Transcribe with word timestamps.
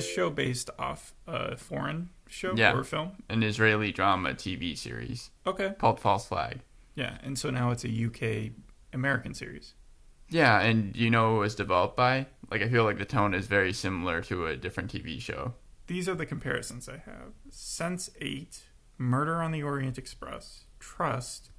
This 0.00 0.10
show 0.10 0.30
based 0.30 0.70
off 0.78 1.12
a 1.26 1.58
foreign 1.58 2.08
show 2.26 2.54
Yeah. 2.56 2.72
or 2.74 2.84
film? 2.84 3.22
An 3.28 3.42
Israeli 3.42 3.92
drama 3.92 4.32
TV 4.32 4.74
series 4.74 5.30
Okay. 5.46 5.74
called 5.78 6.00
False 6.00 6.26
Flag. 6.26 6.60
Yeah, 6.94 7.18
and 7.22 7.38
so 7.38 7.50
now 7.50 7.70
it's 7.70 7.84
a 7.84 7.90
UK 7.90 8.52
American 8.94 9.34
series. 9.34 9.74
Yeah, 10.30 10.58
and 10.60 10.96
you 10.96 11.10
know 11.10 11.32
who 11.32 11.36
it 11.36 11.40
was 11.40 11.54
developed 11.54 11.98
by? 11.98 12.28
Like 12.50 12.62
I 12.62 12.68
feel 12.70 12.84
like 12.84 12.96
the 12.96 13.04
tone 13.04 13.34
is 13.34 13.46
very 13.46 13.74
similar 13.74 14.22
to 14.22 14.46
a 14.46 14.56
different 14.56 14.90
TV 14.90 15.20
show. 15.20 15.52
These 15.86 16.08
are 16.08 16.14
the 16.14 16.24
comparisons 16.24 16.88
I 16.88 16.96
have. 16.96 17.34
Sense 17.50 18.08
8, 18.22 18.62
Murder 18.96 19.42
on 19.42 19.52
the 19.52 19.62
Orient 19.62 19.98
Express, 19.98 20.64
Trust, 20.78 21.50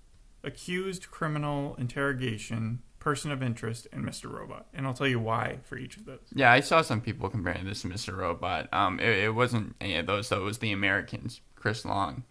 Accused 0.44 1.12
Criminal 1.12 1.76
Interrogation, 1.76 2.82
Person 3.02 3.32
of 3.32 3.44
Interest, 3.44 3.88
and 3.92 4.06
Mr. 4.06 4.32
Robot. 4.32 4.68
And 4.74 4.88
I'll 4.88 4.94
tell 4.94 5.08
you 5.08 5.20
why 5.20 5.58
for 5.64 5.76
each 5.78 5.98
of 5.98 6.06
those. 6.06 6.20
Yeah, 6.34 6.52
I 6.52 6.62
saw 6.62 6.82
some 6.82 7.02
people 7.02 7.28
comparing 7.30 7.66
this 7.66 7.82
to 7.82 7.90
Mr. 7.90 8.16
Robot. 8.16 8.70
Um, 8.72 9.00
it, 9.00 9.26
it 9.26 9.36
wasn't 9.36 9.76
any 9.82 9.98
of 9.98 10.06
those 10.06 10.30
though. 10.30 10.42
It 10.42 10.46
was 10.46 10.60
The 10.60 10.72
Americans. 10.72 11.42
Chris 11.56 11.84
Long. 11.84 12.24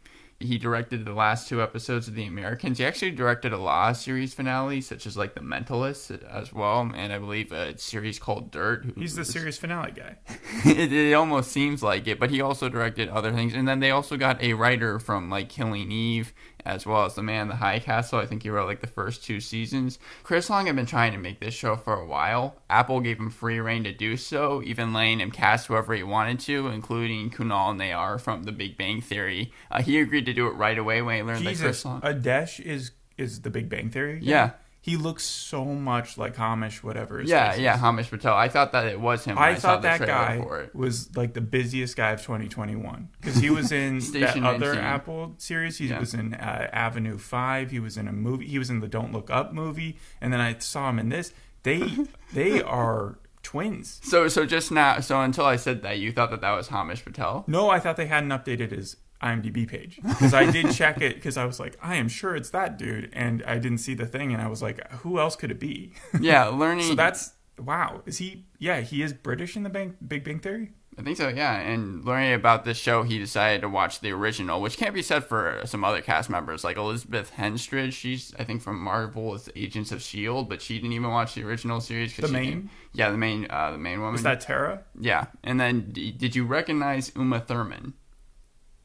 He 0.43 0.57
directed 0.57 1.05
the 1.05 1.13
last 1.13 1.49
two 1.49 1.61
episodes 1.61 2.09
of 2.09 2.15
The 2.15 2.25
Americans. 2.25 2.79
He 2.79 2.85
actually 2.87 3.11
directed 3.11 3.53
a 3.53 3.59
lot 3.59 3.91
of 3.91 3.97
series 3.99 4.33
finales, 4.33 4.87
such 4.87 5.07
as 5.07 5.15
like 5.15 5.35
The 5.35 5.43
Mentalist 5.43 6.25
as 6.25 6.51
well, 6.51 6.91
and 6.95 7.13
I 7.13 7.19
believe 7.19 7.53
a 7.53 7.77
series 7.77 8.19
called 8.19 8.51
Dirt. 8.51 8.87
He's 8.97 9.17
the 9.17 9.21
was- 9.21 9.29
series 9.29 9.59
finale 9.59 9.93
guy. 9.93 10.17
it, 10.65 10.93
it 10.93 11.13
almost 11.13 11.53
seems 11.53 11.83
like 11.83 12.07
it, 12.09 12.19
but 12.19 12.31
he 12.31 12.41
also 12.41 12.71
directed 12.71 13.11
other 13.11 13.33
things. 13.33 13.53
And 13.53 13.69
then 13.69 13.81
they 13.81 13.91
also 13.91 14.17
got 14.17 14.43
a 14.43 14.55
writer 14.55 14.99
from 14.99 15.29
like 15.29 15.51
Killing 15.51 15.93
Eve, 15.93 16.33
as 16.65 16.87
well 16.87 17.05
as 17.05 17.15
The 17.15 17.23
Man 17.23 17.43
in 17.43 17.49
the 17.49 17.57
High 17.57 17.79
Castle. 17.79 18.19
I 18.19 18.27
think 18.27 18.43
he 18.43 18.51
wrote 18.51 18.67
like 18.67 18.81
the 18.81 18.87
first 18.87 19.25
two 19.25 19.41
seasons. 19.41 19.99
Chris 20.23 20.51
Long 20.51 20.67
had 20.67 20.77
been 20.77 20.87
trying 20.87 21.13
to 21.13 21.19
make 21.19 21.41
this 21.41 21.55
show 21.55 21.77
for 21.77 21.95
a 21.95 22.07
while. 22.07 22.57
Apple 22.69 23.01
gave 23.01 23.19
him 23.19 23.31
free 23.31 23.61
reign 23.61 23.85
to 23.85 23.93
do 23.93 24.17
so, 24.17 24.63
even 24.65 24.93
letting 24.93 25.21
him 25.21 25.31
cast 25.31 25.67
whoever 25.67 25.95
he 25.95 26.03
wanted 26.03 26.41
to, 26.41 26.69
including 26.69 27.31
Kunal 27.31 27.77
Nayyar 27.77 28.21
from 28.21 28.45
The 28.45 28.53
Big 28.53 28.77
Bang 28.77 29.01
Theory. 29.01 29.53
Uh, 29.71 29.83
he 29.83 29.99
agreed 30.01 30.27
to 30.27 30.33
do 30.33 30.47
it 30.47 30.53
right 30.53 30.79
away 30.79 31.03
when 31.03 31.17
he 31.17 31.23
learned 31.23 31.41
that 31.47 31.57
Chris 31.57 31.61
Jesus, 31.61 31.85
Long. 31.85 32.01
Adesh 32.03 32.61
is 32.61 32.93
is 33.17 33.43
the 33.43 33.51
Big 33.51 33.69
Bang 33.69 33.91
Theory. 33.91 34.19
guy? 34.21 34.27
Yeah. 34.27 34.51
He 34.83 34.97
looks 34.97 35.25
so 35.25 35.65
much 35.65 36.17
like 36.17 36.37
Hamish, 36.37 36.83
whatever. 36.83 37.19
His 37.19 37.29
yeah, 37.31 37.55
yeah, 37.55 37.77
Hamish 37.77 38.09
Patel. 38.11 38.35
I 38.35 38.49
thought 38.49 38.73
that 38.73 38.87
it 38.87 38.99
was 38.99 39.25
him. 39.25 39.37
I, 39.39 39.51
I 39.51 39.55
thought 39.57 39.83
that 39.83 40.01
guy 40.01 40.69
was 40.73 41.15
like 41.17 41.35
the 41.35 41.41
busiest 41.43 41.97
guy 41.97 42.13
of 42.13 42.23
2021 42.23 43.09
because 43.21 43.37
he 43.37 43.51
was 43.51 43.73
in 43.73 43.99
that 44.13 44.37
other 44.43 44.75
Apple 44.75 45.35
series. 45.39 45.79
He 45.79 45.89
Yeah. 45.89 46.01
was 46.01 46.15
in 46.15 46.35
uh, 46.35 46.69
Avenue 46.73 47.19
Five. 47.19 47.71
He 47.71 47.79
was 47.81 47.97
in 47.97 48.09
a 48.09 48.13
movie. 48.13 48.47
He 48.47 48.59
was 48.59 48.71
in 48.71 48.81
the 48.81 48.89
Don't 48.89 49.13
Look 49.13 49.31
Up 49.31 49.53
movie, 49.53 49.99
and 50.21 50.33
then 50.33 50.41
I 50.41 50.57
saw 50.59 50.89
him 50.89 50.99
in 50.99 51.09
this. 51.11 51.33
They 51.63 51.83
they 52.33 52.63
are 52.63 53.19
twins. 53.43 54.01
So, 54.03 54.29
so 54.29 54.47
just 54.47 54.71
now, 54.71 55.01
so 55.01 55.21
until 55.21 55.45
I 55.45 55.57
said 55.57 55.83
that, 55.83 55.99
you 55.99 56.13
thought 56.13 56.31
that 56.31 56.41
that 56.43 56.53
was 56.53 56.69
Hamish 56.69 57.05
Patel. 57.05 57.45
No, 57.47 57.69
I 57.71 57.81
thought 57.81 57.97
they 57.97 58.07
hadn't 58.07 58.31
updated 58.31 58.71
his 58.71 58.97
IMDb 59.23 59.69
page 59.69 59.99
because 60.03 60.33
I 60.35 60.51
did 60.51 60.71
check 60.73 61.01
it 61.01 61.15
because 61.17 61.37
I 61.37 61.45
was 61.45 61.61
like, 61.61 61.77
I 61.83 61.97
am 61.97 62.09
sure 62.09 62.35
it's 62.37 62.51
that 62.51 62.79
dude, 62.79 63.11
and 63.13 63.43
I 63.47 63.59
didn't 63.59 63.79
see 63.79 63.95
the 63.95 64.07
thing, 64.07 64.33
and 64.33 64.41
I 64.43 64.49
was 64.49 64.63
like, 64.63 64.91
who 65.03 65.19
else 65.19 65.37
could 65.37 65.51
it 65.51 65.61
be? 65.61 65.93
Yeah, 66.21 66.47
learning. 66.47 66.87
so 66.87 66.95
that's 66.95 67.33
wow. 67.59 68.03
Is 68.07 68.19
he? 68.19 68.45
Yeah, 68.59 68.81
he 68.81 69.03
is 69.03 69.13
British 69.13 69.57
in 69.57 69.63
the 69.63 69.71
Bang, 69.71 69.97
Big 70.07 70.25
Bang 70.25 70.39
Theory. 70.41 70.73
I 70.99 71.03
think 71.03 71.17
so. 71.17 71.29
Yeah, 71.29 71.55
and 71.59 72.05
learning 72.05 72.35
about 72.35 72.65
this 72.65 72.77
show, 72.77 73.05
he 73.05 73.19
decided 73.19 73.61
to 73.63 73.69
watch 73.69 74.01
the 74.01 74.11
original, 74.13 74.61
which 74.61 74.77
can't 74.77 74.93
be 74.95 75.03
said 75.03 75.25
for 75.25 75.63
some 75.65 75.83
other 75.85 76.03
cast 76.03 76.29
members 76.29 76.63
like 76.65 76.77
Elizabeth 76.77 77.33
Henstridge. 77.39 77.93
She's 77.93 78.35
I 78.39 78.45
think 78.45 78.61
from 78.61 78.81
Marvel 78.83 79.33
as 79.35 79.49
Agents 79.57 79.93
of 79.93 80.03
Shield, 80.03 80.49
but 80.49 80.61
she 80.61 80.75
didn't 80.79 80.93
even 80.93 81.09
watch 81.11 81.35
the 81.35 81.45
original 81.45 81.81
series. 81.81 82.15
The 82.17 82.29
main? 82.29 82.45
didn't- 82.51 82.71
Yeah, 82.93 83.11
the 83.11 83.17
main, 83.19 83.47
uh, 83.49 83.71
the 83.73 83.79
main 83.79 84.01
woman. 84.01 84.17
Is 84.17 84.23
that 84.25 84.41
Tara? 84.41 84.83
Yeah, 84.99 85.27
and 85.45 85.59
then 85.61 85.91
d- 85.93 86.11
did 86.11 86.35
you 86.35 86.45
recognize 86.45 87.13
Uma 87.17 87.41
Thurman? 87.41 87.95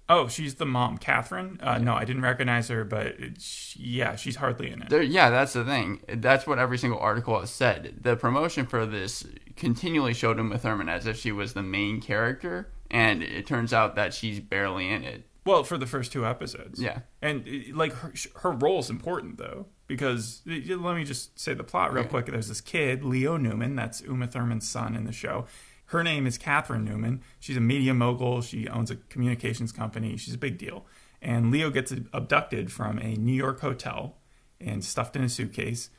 Oh, 0.08 0.28
she's 0.28 0.56
the 0.56 0.66
mom, 0.68 0.98
Catherine. 1.00 1.60
Uh, 1.64 1.80
no, 1.80 1.96
I 1.96 2.06
didn't 2.06 2.22
recognize 2.22 2.68
her, 2.68 2.84
but 2.84 3.16
she, 3.40 3.80
yeah, 3.82 4.16
she's 4.16 4.36
hardly 4.36 4.70
in 4.70 4.84
it. 4.84 4.90
There, 4.90 5.02
yeah, 5.02 5.32
that's 5.32 5.54
the 5.54 5.66
thing. 5.66 6.02
That's 6.08 6.46
what 6.46 6.60
every 6.60 6.78
single 6.78 7.00
article 7.00 7.40
has 7.40 7.50
said. 7.50 7.96
The 8.02 8.16
promotion 8.16 8.68
for 8.68 8.86
this 8.86 9.26
continually 9.56 10.14
showed 10.14 10.38
Uma 10.38 10.60
Thurman 10.60 10.90
as 10.90 11.08
if 11.08 11.18
she 11.18 11.32
was 11.32 11.54
the 11.54 11.64
main 11.64 12.02
character, 12.02 12.70
and 12.92 13.24
it 13.24 13.48
turns 13.48 13.74
out 13.74 13.96
that 13.96 14.14
she's 14.14 14.40
barely 14.40 14.90
in 14.90 15.04
it. 15.04 15.26
Well, 15.44 15.64
for 15.64 15.78
the 15.78 15.86
first 15.88 16.12
two 16.12 16.26
episodes. 16.26 16.80
Yeah. 16.82 17.00
And 17.22 17.48
uh, 17.48 17.76
like 17.76 17.94
her, 17.94 18.14
her 18.38 18.52
role 18.52 18.80
is 18.80 18.90
important 18.90 19.38
though 19.38 19.68
because 19.88 20.42
uh, 20.50 20.76
let 20.78 20.96
me 20.96 21.04
just 21.04 21.40
say 21.40 21.54
the 21.54 21.64
plot 21.64 21.94
real 21.94 22.02
Okay. 22.02 22.10
quick. 22.10 22.26
There's 22.28 22.48
this 22.48 22.62
kid, 22.62 23.04
Leo 23.04 23.38
Newman, 23.38 23.76
that's 23.76 24.02
Uma 24.02 24.26
Thurman's 24.26 24.68
son 24.68 24.96
in 24.96 25.04
the 25.06 25.12
show. 25.12 25.46
Her 25.88 26.04
name 26.04 26.26
is 26.26 26.38
Catherine 26.38 26.84
Newman. 26.84 27.22
She's 27.40 27.58
a 27.58 27.62
media 27.62 27.94
mogul. 27.94 28.42
She 28.42 28.68
owns 28.68 28.90
a 28.90 28.96
communications 28.96 29.72
company. 29.72 30.18
She's 30.18 30.34
a 30.34 30.40
big 30.40 30.58
deal. 30.58 30.86
And 31.22 31.52
Leo 31.52 31.70
gets 31.70 31.94
abducted 32.14 32.72
from 32.72 33.00
a 33.00 33.16
New 33.16 33.34
York 33.34 33.62
hotel 33.62 34.18
and 34.60 34.84
stuffed 34.84 35.16
in 35.16 35.24
a 35.24 35.30
suitcase. 35.30 35.90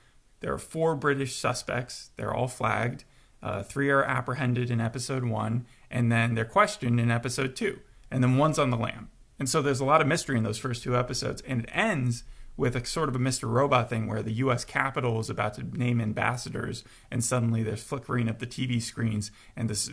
There 0.41 0.53
are 0.53 0.59
four 0.59 0.97
British 0.97 1.37
suspects. 1.37 2.11
They're 2.17 2.35
all 2.35 2.49
flagged. 2.49 3.05
Uh, 3.43 3.63
three 3.63 3.91
are 3.91 4.03
apprehended 4.03 4.71
in 4.71 4.81
episode 4.81 5.25
one, 5.25 5.67
and 5.91 6.11
then 6.11 6.35
they're 6.35 6.45
questioned 6.45 6.99
in 6.99 7.11
episode 7.11 7.55
two. 7.55 7.81
And 8.11 8.23
then 8.23 8.37
one's 8.37 8.59
on 8.59 8.71
the 8.71 8.77
lam. 8.77 9.11
And 9.39 9.49
so 9.49 9.63
there's 9.63 9.81
a 9.81 9.85
lot 9.85 10.01
of 10.01 10.07
mystery 10.07 10.37
in 10.37 10.45
those 10.45 10.59
first 10.59 10.83
two 10.83 10.97
episodes. 10.97 11.43
And 11.43 11.63
it 11.63 11.71
ends 11.73 12.25
with 12.57 12.75
a 12.77 12.85
sort 12.85 13.09
of 13.09 13.17
a 13.17 13.19
Mr. 13.19 13.49
Robot 13.49 13.91
thing 13.91 14.07
where 14.07 14.23
the 14.23 14.33
US 14.33 14.65
Capitol 14.65 15.21
is 15.21 15.29
about 15.29 15.55
to 15.55 15.63
name 15.63 16.01
ambassadors, 16.01 16.85
and 17.11 17.23
suddenly 17.23 17.63
there's 17.63 17.83
flickering 17.83 18.29
of 18.29 18.39
the 18.39 18.47
TV 18.47 18.81
screens, 18.81 19.31
and 19.55 19.69
this 19.69 19.91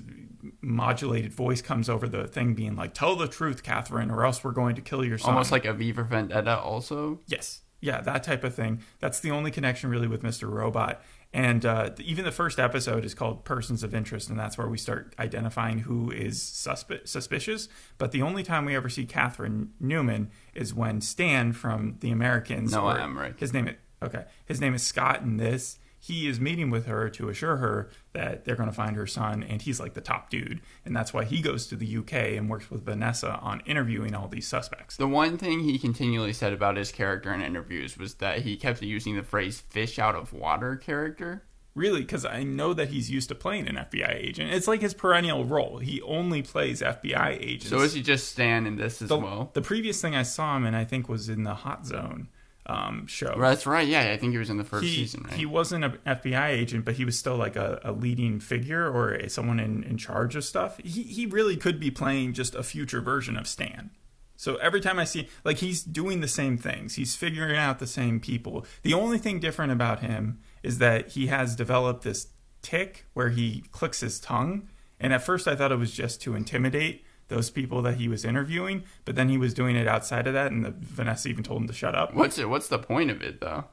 modulated 0.62 1.34
voice 1.34 1.62
comes 1.62 1.90
over 1.90 2.08
the 2.08 2.28
thing 2.28 2.54
being 2.54 2.76
like, 2.76 2.94
Tell 2.94 3.16
the 3.16 3.28
truth, 3.28 3.64
Catherine, 3.64 4.12
or 4.12 4.26
else 4.26 4.44
we're 4.44 4.52
going 4.52 4.76
to 4.76 4.82
kill 4.82 5.04
your 5.04 5.18
son. 5.18 5.32
Almost 5.32 5.52
like 5.52 5.66
a 5.66 5.74
V 5.74 5.92
for 5.94 6.04
Vendetta, 6.04 6.58
also. 6.60 7.20
Yes. 7.28 7.62
Yeah, 7.82 8.00
that 8.02 8.24
type 8.24 8.46
of 8.46 8.56
thing. 8.56 8.82
That's 9.00 9.20
the 9.20 9.32
only 9.32 9.52
connection 9.52 9.90
really 9.90 10.08
with 10.08 10.24
Mr. 10.24 10.50
Robot. 10.50 11.02
And 11.34 11.66
uh, 11.66 11.90
even 12.00 12.26
the 12.26 12.32
first 12.32 12.60
episode 12.60 13.04
is 13.04 13.16
called 13.16 13.44
Persons 13.44 13.84
of 13.84 13.96
Interest, 13.96 14.30
and 14.30 14.40
that's 14.40 14.56
where 14.56 14.68
we 14.68 14.78
start 14.78 15.16
identifying 15.18 15.80
who 15.80 16.12
is 16.12 16.40
suspi- 16.40 17.08
suspicious. 17.08 17.70
But 17.98 18.12
the 18.12 18.22
only 18.22 18.44
time 18.44 18.66
we 18.66 18.76
ever 18.76 18.88
see 18.88 19.06
Catherine 19.06 19.74
Newman 19.80 20.30
is 20.54 20.76
when 20.76 21.02
Stan 21.02 21.52
from 21.54 21.98
The 22.02 22.12
Americans. 22.12 22.72
No, 22.72 22.86
or 22.86 23.00
Emmerich. 23.00 23.40
His 23.40 23.52
name 23.52 23.68
is 23.68 23.76
okay. 24.04 24.26
His 24.46 24.62
name 24.62 24.76
is 24.76 24.84
Scott 24.84 25.22
in 25.22 25.38
this. 25.38 25.80
He 26.04 26.28
is 26.28 26.38
meeting 26.38 26.70
with 26.70 26.86
her 26.88 27.10
to 27.12 27.30
assure 27.30 27.56
her 27.56 27.90
that 28.12 28.44
they're 28.44 28.58
going 28.58 28.68
to 28.68 28.76
find 28.76 28.98
her 28.98 29.08
son, 29.08 29.42
and 29.42 29.62
he's 29.62 29.80
like 29.80 29.94
the 29.94 30.02
top 30.02 30.30
dude, 30.30 30.60
and 30.84 30.94
that's 30.94 31.14
why 31.14 31.24
he 31.24 31.42
goes 31.42 31.66
to 31.68 31.78
the 31.78 31.98
UK 31.98 32.36
and 32.36 32.50
works 32.50 32.70
with 32.70 32.84
Vanessa 32.84 33.40
on 33.42 33.62
interviewing 33.62 34.14
all 34.14 34.28
these 34.28 34.46
suspects. 34.46 34.98
The 34.98 35.08
one 35.08 35.38
thing 35.38 35.62
he 35.62 35.80
continually 35.80 36.34
said 36.34 36.52
about 36.52 36.76
his 36.76 36.92
character 36.92 37.34
in 37.34 37.42
interviews 37.42 37.98
was 37.98 38.16
that 38.16 38.42
he 38.42 38.58
kept 38.58 38.82
using 38.82 39.16
the 39.16 39.24
phrase 39.24 39.62
fish 39.62 39.98
out 39.98 40.14
of 40.14 40.34
water 40.34 40.76
character. 40.76 41.46
Really, 41.74 42.02
because 42.02 42.26
I 42.26 42.44
know 42.44 42.74
that 42.74 42.90
he's 42.90 43.10
used 43.10 43.30
to 43.30 43.36
playing 43.36 43.70
an 43.70 43.76
FBI 43.78 44.14
agent. 44.14 44.52
It's 44.52 44.68
like 44.68 44.82
his 44.82 44.94
perennial 44.94 45.46
role. 45.46 45.78
He 45.78 46.02
only 46.02 46.42
plays 46.42 46.82
FBI 46.82 47.42
agents. 47.42 47.70
So 47.70 47.80
is 47.80 47.94
he 47.94 48.02
just 48.02 48.28
Stan 48.28 48.68
in 48.68 48.76
this 48.76 49.02
as 49.02 49.08
the, 49.08 49.18
well? 49.18 49.52
the 49.54 49.62
previous 49.62 50.02
thing 50.02 50.18
I 50.18 50.24
saw 50.24 50.58
him 50.58 50.66
in, 50.66 50.76
I 50.76 50.84
think, 50.84 51.08
was 51.08 51.30
in 51.30 51.44
the 51.44 51.56
Hot 51.56 51.86
Zone 51.86 52.28
um, 52.66 53.08
show. 53.08 53.36
That's 53.40 53.66
right. 53.66 53.88
Yeah, 53.88 54.12
I 54.12 54.18
think 54.18 54.32
he 54.32 54.38
was 54.38 54.50
in 54.50 54.58
the 54.58 54.64
first 54.64 54.86
He, 54.86 54.96
season, 54.96 55.24
right? 55.24 55.34
he 55.34 55.46
wasn't 55.46 55.84
an 55.84 55.98
FBI 56.06 56.50
agent, 56.50 56.86
but 56.86 56.96
he 56.96 57.06
was 57.06 57.18
still 57.18 57.36
like 57.36 57.56
a, 57.56 57.80
a 57.84 57.92
leading 57.92 58.40
figure 58.40 58.90
or 58.90 59.14
a, 59.14 59.30
someone 59.30 59.60
in, 59.60 59.84
in 59.84 59.98
charge 59.98 60.36
of 60.36 60.46
stuff. 60.46 60.78
He, 60.84 61.04
he 61.04 61.26
really 61.26 61.58
could 61.58 61.80
be 61.80 61.92
playing 61.92 62.34
just 62.34 62.56
a 62.56 62.64
future 62.64 63.02
version 63.02 63.38
of 63.38 63.48
Stan. 63.48 63.92
So 64.36 64.56
every 64.56 64.82
time 64.82 65.00
I 65.00 65.04
see, 65.04 65.30
like, 65.44 65.58
he's 65.58 65.84
doing 65.84 66.22
the 66.22 66.28
same 66.28 66.58
things. 66.58 66.96
He's 66.96 67.16
figuring 67.16 67.56
out 67.56 67.80
the 67.80 67.88
same 67.88 68.20
people. 68.20 68.66
The 68.82 68.94
only 68.94 69.18
thing 69.18 69.40
different 69.40 69.72
about 69.72 70.00
him 70.00 70.40
is 70.64 70.80
that 70.80 71.10
he 71.10 71.28
has 71.28 71.56
developed 71.56 72.04
this 72.04 72.28
tick 72.62 73.06
where 73.14 73.30
he 73.30 73.64
clicks 73.72 74.00
his 74.00 74.20
tongue. 74.20 74.70
And 75.00 75.14
at 75.14 75.24
first 75.24 75.48
I 75.48 75.56
thought 75.56 75.72
it 75.72 75.78
was 75.78 75.92
just 75.92 76.22
to 76.22 76.36
intimidate 76.36 77.06
those 77.28 77.50
people 77.50 77.82
that 77.82 77.96
he 77.96 78.08
was 78.08 78.26
interviewing, 78.26 78.84
but 79.06 79.16
then 79.16 79.30
he 79.30 79.38
was 79.38 79.54
doing 79.54 79.76
it 79.76 79.88
outside 79.88 80.28
of 80.28 80.34
that, 80.34 80.52
and 80.52 80.66
the, 80.66 80.74
Vanessa 80.78 81.30
even 81.30 81.44
told 81.44 81.62
him 81.62 81.68
to 81.68 81.74
shut 81.74 81.96
up. 81.96 82.14
What's 82.14 82.38
it? 82.38 82.50
What's 82.50 82.68
the 82.68 82.80
point 82.80 83.12
of 83.12 83.22
it 83.22 83.42
though? 83.42 83.66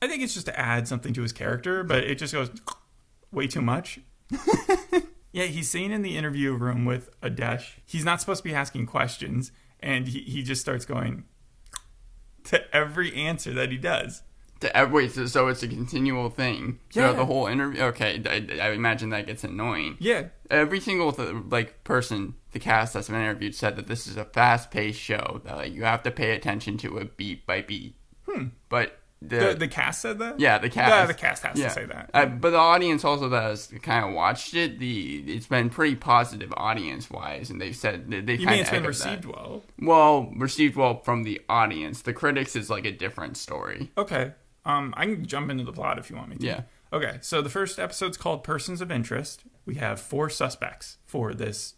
I 0.00 0.08
think 0.08 0.22
it's 0.22 0.34
just 0.34 0.46
to 0.46 0.58
add 0.58 0.88
something 0.88 1.12
to 1.14 1.22
his 1.22 1.32
character, 1.32 1.84
but 1.84 2.04
it 2.04 2.16
just 2.16 2.32
goes 2.34 2.50
way 3.30 3.46
too 3.46 3.62
much. 3.62 4.00
yeah, 5.32 5.44
he's 5.44 5.70
seen 5.70 5.92
in 5.92 6.02
the 6.02 6.16
interview 6.16 6.54
room 6.54 6.84
with 6.84 7.08
Adesh. 7.20 7.74
He's 7.86 8.04
not 8.04 8.20
supposed 8.20 8.42
to 8.42 8.48
be 8.48 8.54
asking 8.54 8.86
questions, 8.86 9.52
and 9.80 10.08
he, 10.08 10.20
he 10.20 10.42
just 10.42 10.60
starts 10.60 10.84
going 10.84 11.24
to 12.44 12.74
every 12.74 13.14
answer 13.14 13.52
that 13.52 13.70
he 13.70 13.78
does. 13.78 14.22
To, 14.62 14.76
uh, 14.82 14.88
wait, 14.88 15.12
so, 15.12 15.26
so 15.26 15.46
it's 15.48 15.62
a 15.62 15.68
continual 15.68 16.30
thing 16.30 16.78
throughout 16.92 17.10
Yeah. 17.10 17.16
the 17.18 17.26
whole 17.26 17.46
interview. 17.46 17.82
Okay, 17.82 18.20
I, 18.26 18.68
I 18.68 18.70
imagine 18.72 19.10
that 19.10 19.26
gets 19.26 19.44
annoying. 19.44 19.96
Yeah, 20.00 20.24
Every 20.50 20.80
single 20.80 21.12
th- 21.12 21.34
like 21.50 21.84
person, 21.84 22.34
the 22.52 22.58
cast 22.58 22.94
that's 22.94 23.08
been 23.08 23.20
interviewed 23.20 23.54
said 23.54 23.76
that 23.76 23.86
this 23.86 24.06
is 24.06 24.16
a 24.16 24.24
fast-paced 24.24 24.98
show 25.00 25.40
that 25.44 25.56
like, 25.56 25.72
you 25.72 25.84
have 25.84 26.02
to 26.04 26.10
pay 26.10 26.32
attention 26.34 26.76
to 26.78 26.98
it 26.98 27.16
beat 27.16 27.46
by 27.46 27.62
beat. 27.62 27.94
Hmm. 28.28 28.46
But 28.68 28.98
The, 29.22 29.54
the 29.58 29.68
cast 29.68 30.02
said 30.02 30.18
that. 30.18 30.40
yeah, 30.40 30.58
the 30.58 30.68
cast. 30.68 30.90
Yeah, 30.90 31.06
the 31.06 31.14
cast 31.14 31.42
has 31.44 31.58
Yeah. 31.58 31.68
to 31.68 31.74
say 31.74 31.84
that. 31.86 32.10
Uh, 32.12 32.26
but 32.26 32.50
the 32.50 32.56
audience 32.58 33.04
also 33.04 33.28
that 33.30 33.42
has 33.44 33.72
kind 33.82 34.04
of 34.04 34.12
watched 34.14 34.54
it, 34.54 34.78
the 34.78 35.24
it's 35.26 35.46
been 35.46 35.70
pretty 35.70 35.94
positive 35.96 36.52
audience 36.56 37.08
wise, 37.10 37.48
and 37.48 37.60
they've 37.60 37.74
said 37.76 38.10
they- 38.10 38.20
they've 38.20 38.40
you 38.40 38.46
kind 38.46 38.56
mean 38.58 38.66
of 38.66 38.66
it's 38.66 38.70
been 38.70 38.84
received 38.86 39.22
that. 39.24 39.32
well? 39.32 39.62
well, 39.80 40.32
received 40.36 40.76
well 40.76 41.00
from 41.02 41.22
the 41.22 41.40
audience. 41.48 42.02
The 42.02 42.12
critics 42.12 42.54
is 42.56 42.68
like 42.68 42.84
a 42.84 42.92
different 42.92 43.36
story. 43.36 43.90
Okay. 43.96 44.32
Um, 44.64 44.94
I 44.96 45.06
can 45.06 45.26
jump 45.26 45.50
into 45.50 45.64
the 45.64 45.72
plot 45.72 45.98
if 45.98 46.10
you 46.10 46.16
want 46.16 46.28
me 46.28 46.36
to. 46.36 46.46
Yeah. 46.46 46.62
Okay. 46.92 47.18
So 47.20 47.42
the 47.42 47.50
first 47.50 47.78
episode's 47.78 48.16
called 48.16 48.44
Persons 48.44 48.80
of 48.80 48.90
Interest. 48.90 49.42
We 49.64 49.76
have 49.76 50.00
four 50.00 50.30
suspects 50.30 50.98
for 51.04 51.34
this 51.34 51.74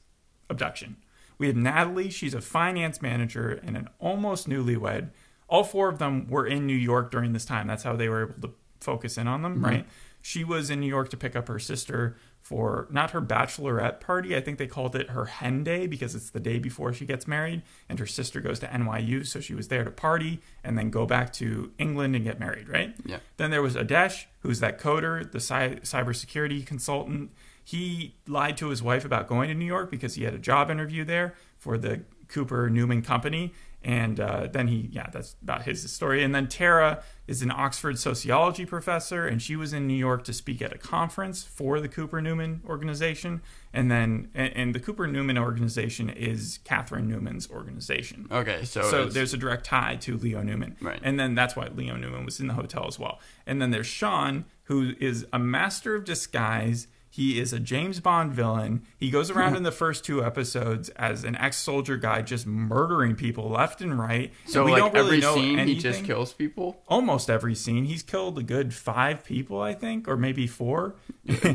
abduction. 0.51 0.97
We 1.39 1.47
have 1.47 1.57
Natalie. 1.57 2.11
She's 2.11 2.35
a 2.35 2.41
finance 2.41 3.01
manager 3.03 3.61
and 3.65 3.77
an 3.77 3.89
almost 3.99 4.49
newlywed. 4.49 5.11
All 5.49 5.65
four 5.65 5.89
of 5.89 5.99
them 5.99 6.27
were 6.29 6.47
in 6.47 6.67
New 6.67 6.77
York 6.77 7.11
during 7.11 7.33
this 7.33 7.45
time. 7.45 7.67
That's 7.67 7.83
how 7.83 7.97
they 7.97 8.09
were 8.09 8.31
able 8.31 8.49
to 8.49 8.55
focus 8.81 9.19
in 9.19 9.27
on 9.29 9.43
them, 9.43 9.65
right? 9.65 9.87
She 10.21 10.43
was 10.45 10.71
in 10.71 10.81
New 10.81 10.87
York 10.87 11.11
to 11.11 11.17
pick 11.17 11.37
up 11.37 11.49
her 11.49 11.59
sister 11.59 12.17
for 12.45 12.87
not 12.91 13.13
her 13.13 13.23
bachelorette 13.23 14.01
party. 14.01 14.37
I 14.37 14.41
think 14.43 14.59
they 14.59 14.67
called 14.67 14.95
it 14.95 15.09
her 15.09 15.25
hen 15.25 15.65
day 15.65 15.87
because 15.87 16.15
it's 16.15 16.29
the 16.29 16.39
day 16.39 16.59
before 16.59 16.93
she 16.93 17.07
gets 17.07 17.27
married, 17.27 17.63
and 17.89 17.99
her 17.99 18.05
sister 18.05 18.39
goes 18.39 18.59
to 18.59 18.67
NYU, 18.67 19.27
so 19.27 19.41
she 19.41 19.55
was 19.55 19.69
there 19.69 19.83
to 19.83 19.91
party 19.91 20.41
and 20.63 20.77
then 20.77 20.91
go 20.91 21.07
back 21.07 21.33
to 21.35 21.73
England 21.79 22.15
and 22.15 22.23
get 22.23 22.39
married, 22.39 22.69
right? 22.69 22.95
Yeah. 23.07 23.21
Then 23.39 23.51
there 23.51 23.63
was 23.63 23.77
Adesh, 23.77 24.27
who's 24.41 24.61
that 24.61 24.79
coder, 24.79 25.33
the 25.33 25.41
cy- 25.41 25.77
cybersecurity 25.77 26.67
consultant. 26.67 27.31
He 27.65 28.15
lied 28.29 28.59
to 28.59 28.69
his 28.69 28.83
wife 28.83 29.07
about 29.07 29.27
going 29.27 29.49
to 29.49 29.55
New 29.55 29.65
York 29.65 29.91
because 29.91 30.17
he 30.17 30.25
had 30.25 30.35
a 30.35 30.39
job 30.39 30.71
interview 30.71 31.03
there 31.03 31.35
for 31.57 31.79
the 31.79 32.03
Cooper 32.29 32.69
Newman 32.69 33.01
company. 33.01 33.55
And 33.85 34.19
uh, 34.19 34.49
then 34.51 34.69
he, 34.69 34.89
yeah, 34.91 35.09
that's 35.13 35.37
about 35.43 35.65
his 35.65 35.93
story. 35.93 36.25
And 36.25 36.35
then 36.35 36.49
Tara 36.49 37.03
is 37.27 37.43
an 37.43 37.51
Oxford 37.51 37.99
sociology 37.99 38.65
professor, 38.65 39.27
and 39.27 39.43
she 39.43 39.57
was 39.57 39.75
in 39.75 39.87
New 39.87 39.93
York 39.97 40.25
to 40.25 40.33
speak 40.33 40.63
at 40.63 40.73
a 40.73 40.79
conference 40.79 41.45
for 41.45 41.81
the 41.81 41.89
Cooper 41.89 42.23
Newman 42.23 42.63
organization. 42.67 43.43
And 43.75 43.91
then, 43.91 44.31
and, 44.35 44.53
and 44.57 44.75
the 44.75 44.81
Cooper 44.81 45.07
Newman 45.07 45.37
organization 45.37 46.09
is 46.09 46.61
Catherine 46.65 47.09
Newman's 47.09 47.51
organization. 47.51 48.27
Okay, 48.31 48.65
so, 48.65 48.83
So 48.83 48.97
it's- 49.01 49.15
there's 49.15 49.35
a 49.35 49.37
direct 49.39 49.67
tie 49.67 49.97
to 49.97 50.17
Leo 50.17 50.43
Newman. 50.43 50.77
Right. 50.81 51.01
And 51.03 51.21
then 51.21 51.35
that's 51.35 51.55
why 51.55 51.69
Leo 51.69 51.97
Newman 51.97 52.25
was 52.25 52.41
in 52.41 52.47
the 52.47 52.55
hotel 52.55 52.87
as 52.89 52.99
well. 52.99 53.21
And 53.47 53.61
then 53.61 53.71
there's 53.71 53.87
Sean, 53.87 54.47
who 54.65 54.95
is 54.99 55.27
a 55.31 55.39
master 55.39 55.95
of 55.95 56.05
disguise. 56.07 56.87
He 57.15 57.39
is 57.39 57.53
a 57.53 57.61
James 57.61 58.01
Bond 58.01 58.33
villain. 58.33 58.83
He 58.99 59.09
goes 59.09 59.31
around 59.31 59.55
in 59.55 59.63
the 59.63 59.71
first 59.71 60.05
two 60.05 60.25
episodes 60.25 60.89
as 60.97 61.23
an 61.23 61.37
ex-soldier 61.37 61.97
guy, 61.97 62.23
just 62.23 62.45
murdering 62.45 63.15
people 63.15 63.49
left 63.49 63.81
and 63.81 63.97
right. 63.97 64.33
And 64.43 64.53
so 64.53 64.65
we 64.65 64.73
like 64.73 64.81
don't 64.81 64.95
really 64.95 65.19
every 65.19 65.21
know 65.21 65.37
scene 65.37 65.59
he 65.65 65.79
just 65.79 66.03
kills 66.03 66.33
people. 66.33 66.83
Almost 66.89 67.31
every 67.31 67.55
scene, 67.55 67.85
he's 67.85 68.03
killed 68.03 68.37
a 68.39 68.43
good 68.43 68.75
five 68.75 69.25
people, 69.25 69.61
I 69.61 69.75
think, 69.75 70.09
or 70.09 70.17
maybe 70.17 70.49
four. 70.49 70.97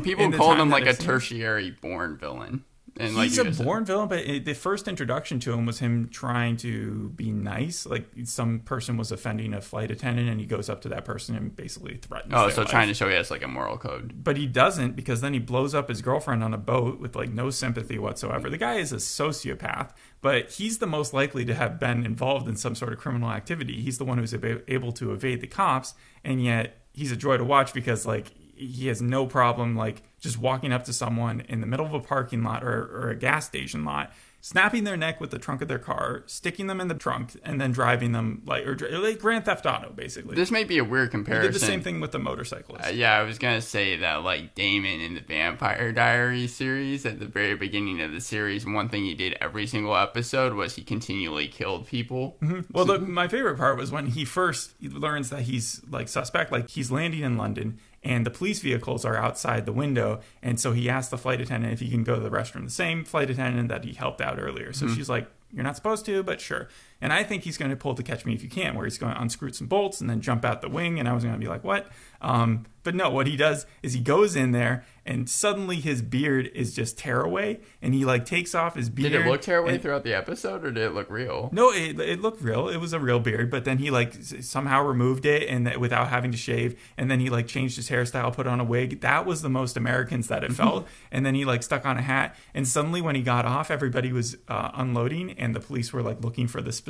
People 0.02 0.32
called 0.32 0.58
him 0.58 0.70
like 0.70 0.86
a 0.86 0.94
tertiary 0.94 1.72
born 1.72 2.16
villain. 2.16 2.64
And 3.00 3.16
like 3.16 3.28
He's 3.30 3.38
a 3.38 3.44
just 3.44 3.58
said- 3.58 3.64
born 3.66 3.84
villain, 3.84 4.08
but 4.08 4.18
it, 4.20 4.44
the 4.44 4.54
first 4.54 4.86
introduction 4.88 5.40
to 5.40 5.52
him 5.52 5.66
was 5.66 5.78
him 5.78 6.08
trying 6.10 6.56
to 6.58 7.08
be 7.10 7.30
nice. 7.30 7.86
Like 7.86 8.06
some 8.24 8.60
person 8.60 8.96
was 8.96 9.10
offending 9.12 9.54
a 9.54 9.60
flight 9.60 9.90
attendant, 9.90 10.28
and 10.28 10.38
he 10.40 10.46
goes 10.46 10.68
up 10.68 10.80
to 10.82 10.88
that 10.90 11.04
person 11.04 11.34
and 11.36 11.54
basically 11.54 11.96
threatens. 11.96 12.32
Oh, 12.36 12.48
so 12.50 12.62
life. 12.62 12.70
trying 12.70 12.88
to 12.88 12.94
show 12.94 13.08
you 13.08 13.14
has 13.14 13.30
like 13.30 13.42
a 13.42 13.48
moral 13.48 13.78
code. 13.78 14.22
But 14.22 14.36
he 14.36 14.46
doesn't 14.46 14.96
because 14.96 15.20
then 15.20 15.32
he 15.32 15.38
blows 15.38 15.74
up 15.74 15.88
his 15.88 16.02
girlfriend 16.02 16.44
on 16.44 16.54
a 16.54 16.58
boat 16.58 17.00
with 17.00 17.16
like 17.16 17.30
no 17.32 17.50
sympathy 17.50 17.98
whatsoever. 17.98 18.50
The 18.50 18.58
guy 18.58 18.74
is 18.74 18.92
a 18.92 18.96
sociopath, 18.96 19.90
but 20.20 20.50
he's 20.50 20.78
the 20.78 20.86
most 20.86 21.14
likely 21.14 21.44
to 21.44 21.54
have 21.54 21.78
been 21.80 22.04
involved 22.04 22.48
in 22.48 22.56
some 22.56 22.74
sort 22.74 22.92
of 22.92 22.98
criminal 22.98 23.30
activity. 23.30 23.80
He's 23.80 23.98
the 23.98 24.04
one 24.04 24.18
who's 24.18 24.34
able 24.34 24.92
to 24.92 25.12
evade 25.12 25.40
the 25.40 25.46
cops, 25.46 25.94
and 26.24 26.42
yet 26.42 26.76
he's 26.92 27.12
a 27.12 27.16
joy 27.16 27.36
to 27.36 27.44
watch 27.44 27.72
because 27.72 28.04
like 28.06 28.32
he 28.60 28.88
has 28.88 29.00
no 29.02 29.26
problem 29.26 29.74
like 29.76 30.02
just 30.20 30.38
walking 30.38 30.72
up 30.72 30.84
to 30.84 30.92
someone 30.92 31.40
in 31.48 31.60
the 31.60 31.66
middle 31.66 31.86
of 31.86 31.94
a 31.94 32.00
parking 32.00 32.42
lot 32.42 32.62
or, 32.62 32.84
or 32.96 33.10
a 33.10 33.16
gas 33.16 33.46
station 33.46 33.84
lot 33.84 34.12
snapping 34.42 34.84
their 34.84 34.96
neck 34.96 35.20
with 35.20 35.30
the 35.30 35.38
trunk 35.38 35.60
of 35.60 35.68
their 35.68 35.78
car 35.78 36.22
sticking 36.26 36.66
them 36.66 36.80
in 36.80 36.88
the 36.88 36.94
trunk 36.94 37.36
and 37.44 37.60
then 37.60 37.70
driving 37.72 38.12
them 38.12 38.40
like 38.46 38.66
or 38.66 38.74
like 39.00 39.18
grand 39.18 39.44
theft 39.44 39.66
auto 39.66 39.90
basically 39.92 40.34
This 40.34 40.50
may 40.50 40.64
be 40.64 40.78
a 40.78 40.84
weird 40.84 41.08
he 41.08 41.10
comparison. 41.10 41.52
did 41.52 41.60
the 41.60 41.64
same 41.66 41.82
thing 41.82 42.00
with 42.00 42.12
the 42.12 42.18
motorcyclist 42.18 42.86
Uh, 42.86 42.90
yeah, 42.90 43.18
I 43.18 43.22
was 43.22 43.38
gonna 43.38 43.60
say 43.60 43.96
that 43.98 44.24
like 44.24 44.54
Damon 44.54 45.00
in 45.02 45.12
the 45.14 45.20
Vampire 45.20 45.92
Diaries 45.92 46.54
series 46.54 47.04
at 47.04 47.18
the 47.20 47.26
very 47.26 47.54
beginning 47.54 48.00
of 48.00 48.12
the 48.12 48.20
series, 48.22 48.64
one 48.64 48.88
thing 48.88 49.04
he 49.04 49.14
did 49.14 49.36
every 49.42 49.66
single 49.66 49.94
episode 49.94 50.54
was 50.54 50.74
he 50.76 50.82
continually 50.84 51.46
killed 51.46 51.86
people. 51.86 52.38
Well, 52.72 52.86
the, 52.86 52.98
my 52.98 53.28
favorite 53.28 53.58
part 53.58 53.76
was 53.76 53.90
when 53.92 54.06
he 54.06 54.24
first 54.24 54.72
learns 54.82 55.28
that 55.30 55.42
he's 55.42 55.82
like 55.90 56.08
suspect. 56.08 56.50
Like 56.50 56.70
he's 56.70 56.90
landing 56.90 57.20
in 57.24 57.36
London, 57.36 57.78
and 58.02 58.24
the 58.24 58.30
police 58.30 58.60
vehicles 58.60 59.04
are 59.04 59.16
outside 59.16 59.66
the 59.66 59.72
window, 59.72 60.20
and 60.42 60.58
so 60.58 60.72
he 60.72 60.88
asks 60.88 61.10
the 61.10 61.18
flight 61.18 61.40
attendant 61.40 61.72
if 61.72 61.80
he 61.80 61.90
can 61.90 62.04
go 62.04 62.14
to 62.14 62.20
the 62.20 62.30
restroom. 62.30 62.64
The 62.64 62.70
same 62.70 63.04
flight 63.04 63.30
attendant 63.30 63.68
that 63.68 63.84
he 63.84 63.92
helped 63.92 64.20
out 64.20 64.38
earlier. 64.40 64.72
So 64.72 64.86
mm-hmm. 64.86 64.94
she's 64.94 65.08
like, 65.08 65.28
"You're 65.52 65.64
not 65.64 65.76
supposed 65.76 66.06
to, 66.06 66.22
but 66.22 66.40
sure." 66.40 66.68
And 67.00 67.12
I 67.12 67.22
think 67.24 67.44
he's 67.44 67.56
going 67.56 67.70
to 67.70 67.76
pull 67.76 67.94
to 67.94 68.02
Catch 68.02 68.24
Me 68.26 68.34
If 68.34 68.42
You 68.42 68.48
Can, 68.50 68.74
where 68.74 68.84
he's 68.84 68.98
going 68.98 69.14
to 69.14 69.20
unscrew 69.20 69.52
some 69.52 69.66
bolts 69.68 70.00
and 70.00 70.10
then 70.10 70.20
jump 70.20 70.44
out 70.44 70.60
the 70.60 70.68
wing. 70.68 70.98
And 71.00 71.08
I 71.08 71.12
was 71.14 71.24
going 71.24 71.34
to 71.34 71.40
be 71.40 71.48
like, 71.48 71.64
"What?" 71.64 71.88
Um, 72.20 72.66
but 72.82 72.94
no, 72.94 73.10
what 73.10 73.26
he 73.26 73.36
does 73.36 73.66
is 73.82 73.92
he 73.94 74.00
goes 74.00 74.36
in 74.36 74.52
there, 74.52 74.84
and 75.06 75.28
suddenly 75.28 75.76
his 75.76 76.00
beard 76.02 76.50
is 76.54 76.74
just 76.74 76.96
tearaway, 76.98 77.60
and 77.82 77.92
he 77.94 78.04
like 78.06 78.24
takes 78.26 78.54
off 78.54 78.74
his 78.74 78.88
beard. 78.90 79.12
Did 79.12 79.22
it 79.22 79.28
look 79.28 79.40
tearaway 79.42 79.74
and- 79.74 79.82
throughout 79.82 80.02
the 80.04 80.14
episode, 80.14 80.64
or 80.64 80.70
did 80.70 80.84
it 80.84 80.94
look 80.94 81.10
real? 81.10 81.48
no, 81.52 81.70
it, 81.72 81.98
it 82.00 82.20
looked 82.20 82.42
real. 82.42 82.68
It 82.68 82.76
was 82.78 82.92
a 82.92 83.00
real 83.00 83.20
beard, 83.20 83.50
but 83.50 83.64
then 83.64 83.78
he 83.78 83.90
like 83.90 84.14
somehow 84.22 84.82
removed 84.82 85.24
it 85.26 85.48
and 85.48 85.66
that 85.66 85.80
without 85.80 86.08
having 86.08 86.30
to 86.32 86.36
shave, 86.38 86.78
and 86.98 87.10
then 87.10 87.20
he 87.20 87.28
like 87.30 87.46
changed 87.46 87.76
his 87.76 87.88
hairstyle, 87.90 88.32
put 88.32 88.46
on 88.46 88.60
a 88.60 88.64
wig. 88.64 89.00
That 89.00 89.24
was 89.26 89.40
the 89.42 89.50
most 89.50 89.76
Americans 89.76 90.28
that 90.28 90.44
it 90.44 90.52
felt. 90.60 90.86
and 91.10 91.24
then 91.24 91.34
he 91.34 91.44
like 91.46 91.62
stuck 91.62 91.84
on 91.86 91.96
a 91.96 92.02
hat, 92.02 92.34
and 92.54 92.66
suddenly 92.68 93.00
when 93.00 93.14
he 93.14 93.22
got 93.22 93.44
off, 93.46 93.70
everybody 93.70 94.12
was 94.12 94.36
uh, 94.48 94.70
unloading, 94.74 95.32
and 95.32 95.54
the 95.54 95.60
police 95.60 95.92
were 95.92 96.02
like 96.02 96.22
looking 96.22 96.46
for 96.46 96.60
the 96.60 96.72
specific 96.72 96.89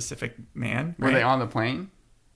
man. 0.55 0.95
Were 0.99 1.09
right? 1.09 1.15
they 1.15 1.23
on 1.23 1.39
the 1.39 1.47
plane? 1.47 1.91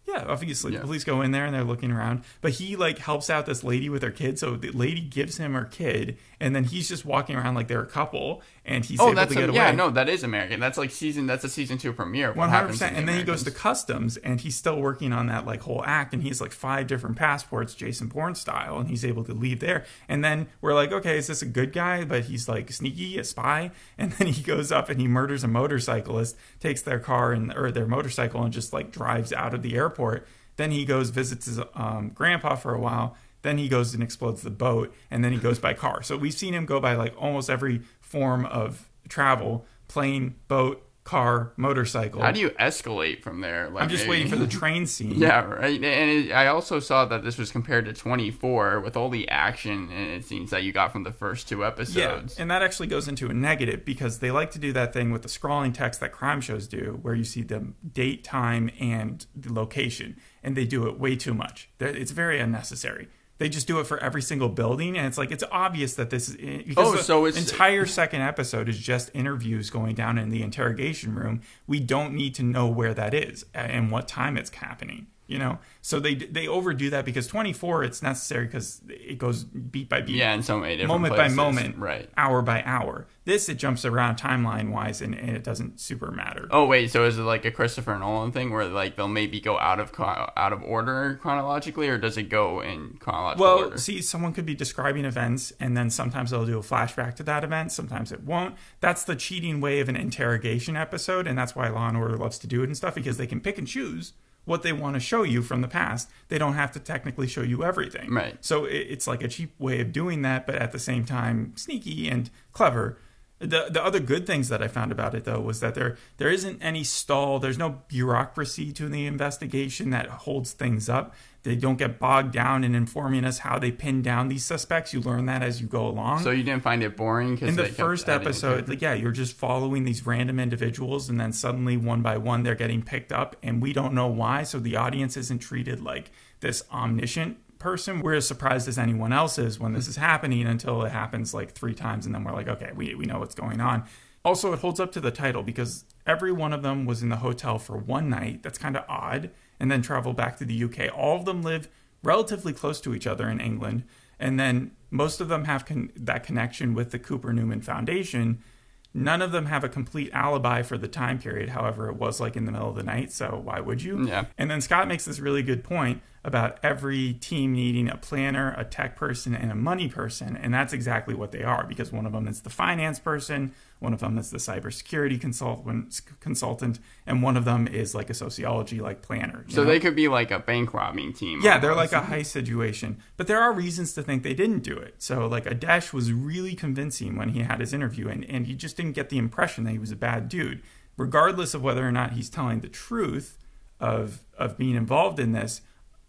Yeah, 0.07 0.25
obviously 0.29 0.73
Yeah. 0.73 0.81
the 0.81 0.85
police 0.85 1.03
go 1.03 1.23
in 1.23 1.31
there 1.31 1.47
and 1.47 1.55
they're 1.55 1.65
looking 1.65 1.91
around, 1.91 2.25
but 2.43 2.53
he 2.53 2.77
like 2.77 2.99
helps 2.99 3.31
out 3.31 3.47
this 3.47 3.65
lady 3.65 3.89
with 3.89 4.03
her 4.03 4.11
kid. 4.11 4.39
So 4.39 4.55
the 4.57 4.71
lady 4.71 5.01
gives 5.01 5.39
him 5.39 5.55
her 5.55 5.65
kid, 5.65 6.19
and 6.45 6.55
then 6.55 6.65
he's 6.65 6.89
just 6.89 7.07
walking 7.07 7.37
around 7.37 7.55
like 7.55 7.69
they're 7.69 7.81
a 7.83 7.87
couple, 7.87 8.43
and 8.67 8.85
he's 8.85 9.01
Oh, 9.01 9.11
able 9.13 9.27
to 9.27 9.35
get 9.35 9.45
a, 9.45 9.49
away. 9.49 9.55
yeah, 9.57 9.71
no, 9.71 9.89
that 9.89 10.11
is 10.11 10.23
American. 10.23 10.61
That's 10.61 10.77
like 10.77 10.91
season. 10.91 11.27
That's 11.27 11.43
a 11.43 11.49
season 11.49 11.79
two 11.79 11.93
premiere. 11.95 12.33
One 12.35 12.51
hundred 12.51 12.69
percent. 12.69 12.93
the 12.93 12.99
And 12.99 13.09
then 13.09 13.17
he 13.17 13.23
goes 13.25 13.43
to 13.45 13.51
customs, 13.51 14.19
and 14.19 14.41
he's 14.43 14.55
still 14.55 14.79
working 14.79 15.13
on 15.15 15.27
that 15.29 15.47
like 15.47 15.63
whole 15.63 15.83
act, 15.87 16.13
and 16.13 16.23
he 16.23 16.29
has 16.29 16.41
like 16.43 16.53
five 16.53 16.87
different 16.87 17.17
passports, 17.17 17.75
Jason 17.75 18.09
Bourne 18.09 18.35
style, 18.35 18.79
and 18.79 18.89
he's 18.91 19.05
able 19.05 19.25
to 19.25 19.33
leave 19.33 19.61
there. 19.61 19.85
And 20.09 20.23
then 20.23 20.49
we're 20.61 20.75
like, 20.75 20.93
okay, 20.93 21.17
is 21.17 21.29
this 21.29 21.41
a 21.41 21.47
good 21.47 21.73
guy? 21.73 22.05
But 22.05 22.25
he's 22.25 22.49
like 22.49 22.71
sneaky, 22.71 23.19
a 23.19 23.25
spy. 23.25 23.71
And 23.97 24.13
then 24.13 24.29
he 24.29 24.43
goes 24.43 24.71
up 24.71 24.91
and 24.91 25.01
he 25.01 25.09
murders 25.09 25.45
a 25.45 25.49
motorcyclist, 25.49 26.37
takes 26.61 26.83
their 26.83 26.99
car 26.99 27.33
and 27.33 27.53
or 27.55 27.71
their 27.73 27.87
motorcycle, 27.87 28.43
and 28.43 28.53
just 28.53 28.73
like 28.73 28.93
drives 28.93 29.33
out 29.33 29.55
of 29.55 29.63
the 29.63 29.77
airport. 29.77 30.27
Then 30.57 30.71
he 30.71 30.85
goes 30.85 31.11
visits 31.11 31.47
his 31.47 31.59
um, 31.75 32.11
grandpa 32.15 32.55
for 32.57 32.75
a 32.75 32.79
while. 32.81 33.17
Then 33.45 33.59
he 33.59 33.69
goes 33.69 33.93
and 33.95 34.03
explodes 34.03 34.41
the 34.43 34.51
boat, 34.51 34.93
and 35.11 35.23
then 35.23 35.31
he 35.31 35.39
goes 35.39 35.59
by 35.59 35.75
car. 35.75 36.03
So 36.03 36.17
we've 36.17 36.35
seen 36.35 36.55
him 36.55 36.65
go 36.65 36.81
by 36.81 36.95
like 36.95 37.15
almost 37.17 37.49
every 37.51 37.83
form 38.01 38.47
of 38.47 38.89
travel: 39.09 39.67
plane, 39.87 40.37
boat, 40.49 40.83
car, 41.05 41.53
motorcycle. 41.59 42.23
How 42.23 42.33
do 42.33 42.41
you 42.41 42.49
escalate 42.59 43.23
from 43.23 43.43
there? 43.43 43.69
Like, 43.69 43.83
I'm 43.83 43.89
just 43.91 44.05
maybe- 44.05 44.11
waiting 44.11 44.29
for 44.29 44.37
the 44.37 44.47
train 44.61 44.87
scene. 44.87 45.13
Yeah, 45.17 45.45
right. 45.45 45.75
And 45.75 46.11
it, 46.11 46.33
I 46.33 46.47
also 46.47 46.81
saw 46.81 47.05
that 47.05 47.23
this 47.23 47.37
was 47.37 47.53
compared 47.53 47.85
to 47.85 47.93
24 47.93 48.81
with 48.81 48.97
all 48.97 49.11
the 49.11 49.29
action 49.29 49.91
and 49.93 50.11
it 50.13 50.25
seems 50.25 50.49
that 50.51 50.63
you 50.63 50.73
got 50.73 50.91
from 50.93 51.03
the 51.03 51.13
first 51.13 51.47
two 51.47 51.63
episodes. 51.67 51.97
Yeah, 51.97 52.13
episodes. 52.13 52.39
and 52.39 52.51
that 52.51 52.63
actually 52.63 52.87
goes 52.87 53.07
into 53.09 53.29
a 53.29 53.35
negative 53.35 53.85
because 53.85 54.21
they 54.21 54.31
like 54.31 54.51
to 54.53 54.59
do 54.59 54.73
that 54.73 54.95
thing 54.95 55.11
with 55.11 55.21
the 55.21 55.29
scrawling 55.29 55.75
text 55.75 56.01
that 56.01 56.13
crime 56.13 56.41
shows 56.41 56.67
do, 56.67 56.99
where 57.03 57.15
you 57.15 57.25
see 57.25 57.43
the 57.43 57.75
date, 57.93 58.25
time, 58.25 58.71
and 58.81 59.27
the 59.37 59.53
location, 59.53 60.17
and 60.43 60.57
they 60.57 60.65
do 60.65 60.89
it 60.89 60.99
way 60.99 61.15
too 61.15 61.35
much. 61.35 61.69
It's 61.79 62.13
very 62.13 62.41
unnecessary. 62.41 63.09
They 63.39 63.49
just 63.49 63.67
do 63.67 63.81
it 63.81 63.87
for 63.89 63.99
every 63.99 64.23
single 64.23 64.49
building, 64.49 64.97
and 64.97 65.07
it's 65.09 65.19
like 65.19 65.33
it's 65.33 65.43
obvious 65.51 65.95
that 65.95 66.11
this 66.11 66.29
is 66.29 66.37
because 66.65 66.89
Oh, 66.89 66.93
the 66.97 67.03
so 67.03 67.27
it's- 67.27 67.51
entire 67.51 67.85
second 67.85 68.21
episode 68.23 68.69
is 68.69 68.79
just 68.79 69.11
interviews 69.13 69.71
going 69.71 69.97
down 69.97 70.19
in 70.19 70.29
the 70.31 70.41
interrogation 70.43 71.15
room. 71.17 71.41
We 71.67 71.81
don't 71.81 72.15
need 72.15 72.35
to 72.37 72.43
know 72.45 72.69
where 72.69 72.95
that 72.95 73.13
is 73.13 73.45
and 73.53 73.91
what 73.91 74.07
time 74.07 74.37
it's 74.37 74.51
happening. 74.55 75.09
You 75.27 75.39
know, 75.39 75.59
so 75.81 76.01
they 76.01 76.15
they 76.17 76.47
overdo 76.47 76.91
that 76.91 77.07
because 77.07 77.27
24 77.27 77.83
it's 77.85 78.03
necessary 78.03 78.45
because 78.45 78.83
it 78.91 79.17
goes 79.17 79.45
beat 79.45 79.89
by 79.89 80.03
beat 80.03 80.17
Yeah, 80.17 80.35
in 80.35 80.43
so 80.43 80.59
many 80.59 80.77
different 80.77 80.89
moment 80.91 81.15
places. 81.15 81.37
by 81.37 81.43
moment, 81.43 81.79
Right. 81.79 82.11
hour 82.19 82.43
by 82.43 82.63
hour. 82.67 83.07
This 83.25 83.49
it 83.49 83.55
jumps 83.55 83.87
around 83.87 84.17
timeline 84.19 84.71
wise, 84.71 85.01
and, 85.01 85.15
and 85.15 85.31
it 85.31 85.43
doesn't 85.43 85.81
super 85.81 86.11
matter. 86.11 86.47
Oh 86.51 86.67
wait, 86.67 86.91
so 86.91 87.05
is 87.07 87.17
it 87.19 87.23
like 87.23 87.47
a 87.47 87.51
Christopher 87.51 87.99
Nolan 87.99 88.33
thing 88.33 88.51
where 88.53 88.67
like 88.67 88.97
they'll 88.97 89.09
maybe 89.09 89.41
go 89.41 89.59
out 89.59 89.81
of 89.81 89.93
out 89.99 90.53
of 90.53 90.63
order 90.63 91.19
chronologically, 91.23 91.89
or 91.89 91.97
does 91.97 92.19
it 92.19 92.25
go 92.29 92.61
in 92.61 92.99
chronological 93.01 93.43
well, 93.47 93.65
order? 93.65 93.79
see, 93.79 94.03
someone 94.03 94.35
could 94.35 94.45
be 94.45 94.55
describing 94.55 95.07
events, 95.07 95.55
and 95.59 95.75
then 95.75 95.89
sometimes 95.89 96.33
they'll 96.33 96.45
do 96.45 96.59
a 96.59 96.63
flashback 96.63 97.15
to 97.17 97.23
that 97.23 97.45
event. 97.45 97.73
Sometimes 97.73 98.13
it 98.13 98.25
won't. 98.25 98.57
That's 98.81 99.05
the 99.05 99.17
cheating 99.17 99.63
way 99.63 99.81
of 99.81 99.89
an 99.89 99.97
interrogation 99.97 100.77
episode, 100.77 101.27
and 101.27 101.39
that's 101.39 101.57
why 101.57 101.69
Law 101.69 101.89
and 101.89 101.97
Order 101.97 102.19
loves 102.19 102.39
to 102.41 102.47
do 102.47 102.61
it 102.63 102.67
and 102.67 102.77
stuff 102.77 102.95
because 102.95 103.17
they 103.17 103.27
can 103.27 103.41
pick 103.41 103.57
and 103.57 103.67
choose 103.67 104.13
what 104.45 104.63
they 104.63 104.73
want 104.73 104.95
to 104.95 105.01
show 105.01 105.23
you 105.23 105.43
from 105.43 105.61
the 105.61 105.69
past. 105.69 106.11
They 106.29 106.39
don't 106.39 106.55
have 106.55 106.73
to 106.73 106.81
technically 106.81 107.27
show 107.27 107.43
you 107.43 107.65
everything. 107.65 108.13
Right. 108.13 108.37
So 108.45 108.65
it, 108.65 108.87
it's 108.91 109.07
like 109.07 109.23
a 109.23 109.29
cheap 109.29 109.59
way 109.59 109.81
of 109.81 109.93
doing 109.93 110.23
that, 110.23 110.47
but 110.47 110.57
at 110.57 110.73
the 110.73 110.79
same 110.79 111.05
time, 111.05 111.53
sneaky 111.57 112.09
and 112.09 112.31
clever. 112.53 112.99
The 113.41 113.69
the 113.71 113.85
other 113.85 114.01
good 114.01 114.27
things 114.27 114.49
that 114.49 114.63
I 114.63 114.69
found 114.69 114.93
about 114.93 115.15
it 115.15 115.25
though 115.25 115.41
was 115.41 115.61
that 115.61 115.75
there 115.75 115.97
there 116.19 116.31
isn't 116.31 116.63
any 116.63 116.85
stall. 116.85 117.39
There's 117.39 117.59
no 117.59 117.83
bureaucracy 117.89 118.73
to 118.73 118.89
the 118.89 119.07
investigation 119.07 119.91
that 119.91 120.07
holds 120.09 120.53
things 120.53 120.89
up. 120.89 121.15
They 121.45 121.57
don't 121.57 121.77
get 121.77 121.99
bogged 121.99 122.33
down 122.33 122.65
in 122.65 122.75
informing 122.75 123.25
us 123.25 123.39
how 123.39 123.59
they 123.59 123.71
pin 123.71 124.01
down 124.01 124.29
these 124.29 124.45
suspects. 124.45 124.95
You 124.95 125.01
learn 125.01 125.27
that 125.27 125.43
as 125.43 125.61
you 125.61 125.67
go 125.67 125.87
along. 125.87 126.23
So 126.23 126.31
you 126.31 126.43
didn't 126.43 126.63
find 126.63 126.83
it 126.83 126.97
boring? 126.97 127.39
In 127.39 127.55
the 127.55 127.67
first 127.67 128.09
episode, 128.09 128.67
like, 128.67 128.81
yeah, 128.81 128.95
you're 128.95 129.13
just 129.13 129.37
following 129.37 129.85
these 129.85 130.07
random 130.07 130.41
individuals, 130.41 131.11
and 131.11 131.21
then 131.21 131.33
suddenly, 131.33 131.77
one 131.77 132.01
by 132.01 132.17
one, 132.17 132.45
they're 132.45 132.55
getting 132.55 132.83
picked 132.83 133.13
up, 133.13 133.37
and 133.43 133.61
we 133.61 133.75
don't 133.75 133.93
know 133.93 134.07
why. 134.07 134.43
So 134.43 134.59
the 134.59 134.77
audience 134.77 135.19
isn't 135.19 135.41
treated 135.41 135.83
like 135.83 136.11
this 136.41 136.65
omniscient 136.73 137.37
person. 137.59 138.01
We're 138.01 138.15
as 138.15 138.27
surprised 138.27 138.67
as 138.67 138.79
anyone 138.79 139.13
else 139.13 139.39
is 139.39 139.61
when 139.61 139.75
this 139.75 139.87
is 139.87 139.97
happening 139.97 140.47
until 140.47 140.83
it 140.83 140.93
happens 140.93 141.35
like 141.35 141.53
three 141.53 141.75
times, 141.75 142.07
and 142.07 142.15
then 142.15 142.25
we're 142.25 142.33
like, 142.33 142.49
okay, 142.49 142.71
we, 142.75 142.95
we 142.95 143.05
know 143.05 143.19
what's 143.19 143.35
going 143.35 143.61
on. 143.61 143.85
Also, 144.25 144.55
it 144.55 144.61
holds 144.61 144.81
up 144.81 144.93
to 144.93 145.01
the 145.01 145.11
title 145.11 145.43
because 145.43 145.85
every 146.07 146.33
one 146.33 146.55
of 146.55 146.63
them 146.63 146.87
was 146.87 147.03
in 147.03 147.11
the 147.11 147.17
hotel 147.17 147.59
for 147.59 147.77
one 147.77 148.09
night. 148.09 148.43
That's 148.43 148.57
kind 148.57 148.79
of 148.79 148.85
odd. 148.89 149.31
And 149.65 149.71
then 149.71 149.81
travel 149.81 150.13
back 150.13 150.37
to 150.37 150.45
the 150.45 150.63
UK. 150.63 150.95
All 150.95 151.17
of 151.17 151.25
them 151.25 151.41
live 151.41 151.69
relatively 152.03 152.53
close 152.53 152.83
to 152.83 152.95
each 152.95 153.07
other 153.07 153.31
in 153.31 153.41
England. 153.41 153.85
And 154.21 154.39
then 154.39 154.73
most 154.91 155.23
of 155.23 155.29
them 155.29 155.47
have 155.47 155.65
con- 155.65 155.91
that 155.97 156.23
connection 156.23 156.75
with 156.75 156.91
the 156.91 156.99
Cooper 156.99 157.33
Newman 157.33 157.63
Foundation. 157.63 158.45
None 158.93 159.23
of 159.23 159.33
them 159.33 159.47
have 159.47 159.65
a 159.65 159.71
complete 159.71 160.11
alibi 160.13 160.61
for 160.61 160.77
the 160.77 160.87
time 160.87 161.19
period. 161.19 161.49
However, 161.49 161.89
it 161.89 161.97
was 161.97 162.21
like 162.21 162.37
in 162.37 162.45
the 162.45 162.53
middle 162.53 162.69
of 162.69 162.77
the 162.77 162.83
night, 162.83 163.11
so 163.11 163.41
why 163.43 163.59
would 163.59 163.83
you? 163.83 164.07
Yeah. 164.07 164.27
And 164.37 164.51
then 164.51 164.61
Scott 164.61 164.87
makes 164.87 165.07
this 165.07 165.19
really 165.19 165.43
good 165.43 165.65
point 165.65 166.03
about 166.25 166.59
every 166.63 167.13
team 167.13 167.53
needing 167.53 167.91
a 167.91 167.99
planner, 167.99 168.55
a 168.57 168.65
tech 168.65 168.97
person, 168.97 169.35
and 169.35 169.53
a 169.53 169.55
money 169.55 169.89
person. 169.89 170.37
And 170.37 170.55
that's 170.55 170.73
exactly 170.73 171.15
what 171.15 171.33
they 171.33 171.43
are 171.43 171.65
because 171.65 171.93
one 171.93 172.07
of 172.07 172.13
them 172.13 172.27
is 172.27 172.41
the 172.41 172.51
finance 172.51 172.99
person, 172.99 173.53
one 173.79 173.93
of 173.93 174.01
them 174.01 174.17
is 174.17 174.31
the 174.31 174.39
cybersecurity 174.39 175.21
consultant, 175.21 176.01
consultant 176.21 176.79
and 177.07 177.23
one 177.23 177.37
of 177.37 177.45
them 177.45 177.69
is 177.69 177.95
like 177.95 178.09
a 178.09 178.15
sociology 178.15 178.81
like 178.81 179.03
planner. 179.03 179.45
So 179.49 179.63
know? 179.63 179.69
they 179.69 179.79
could 179.79 179.95
be 179.95 180.09
like 180.09 180.31
a 180.31 180.39
bank 180.39 180.73
robbing 180.73 181.13
team. 181.13 181.41
Yeah, 181.43 181.59
they're 181.59 181.75
like 181.75 181.93
a 181.93 182.01
heist 182.01 182.27
situation. 182.27 183.03
But 183.19 183.27
there 183.27 183.41
are 183.41 183.53
reasons 183.53 183.93
to 183.93 184.03
think 184.03 184.23
they 184.23 184.33
didn't 184.33 184.61
do 184.61 184.77
it. 184.79 184.95
So, 184.99 185.27
like, 185.27 185.45
Adesh 185.45 185.93
was 185.93 186.13
really 186.13 186.55
convincing 186.55 187.17
when 187.17 187.31
he 187.31 187.41
had 187.41 187.61
his 187.61 187.75
interview, 187.75 188.09
and, 188.09 188.25
and 188.25 188.47
you 188.47 188.55
just 188.55 188.79
didn't 188.79 188.93
get 188.93 189.11
the 189.11 189.19
impression 189.19 189.65
that 189.65 189.73
he 189.73 189.79
was 189.79 189.93
a 189.93 189.97
bad 189.97 190.31
dude. 190.31 190.63
Regardless 190.97 191.53
of 191.53 191.63
whether 191.63 191.87
or 191.87 191.93
not 191.93 192.13
he's 192.13 192.31
telling 192.31 192.61
the 192.61 192.69
truth 192.69 193.37
of, 193.81 194.25
of 194.39 194.57
being 194.57 194.77
involved 194.77 195.21
in 195.21 195.33
this, 195.33 195.61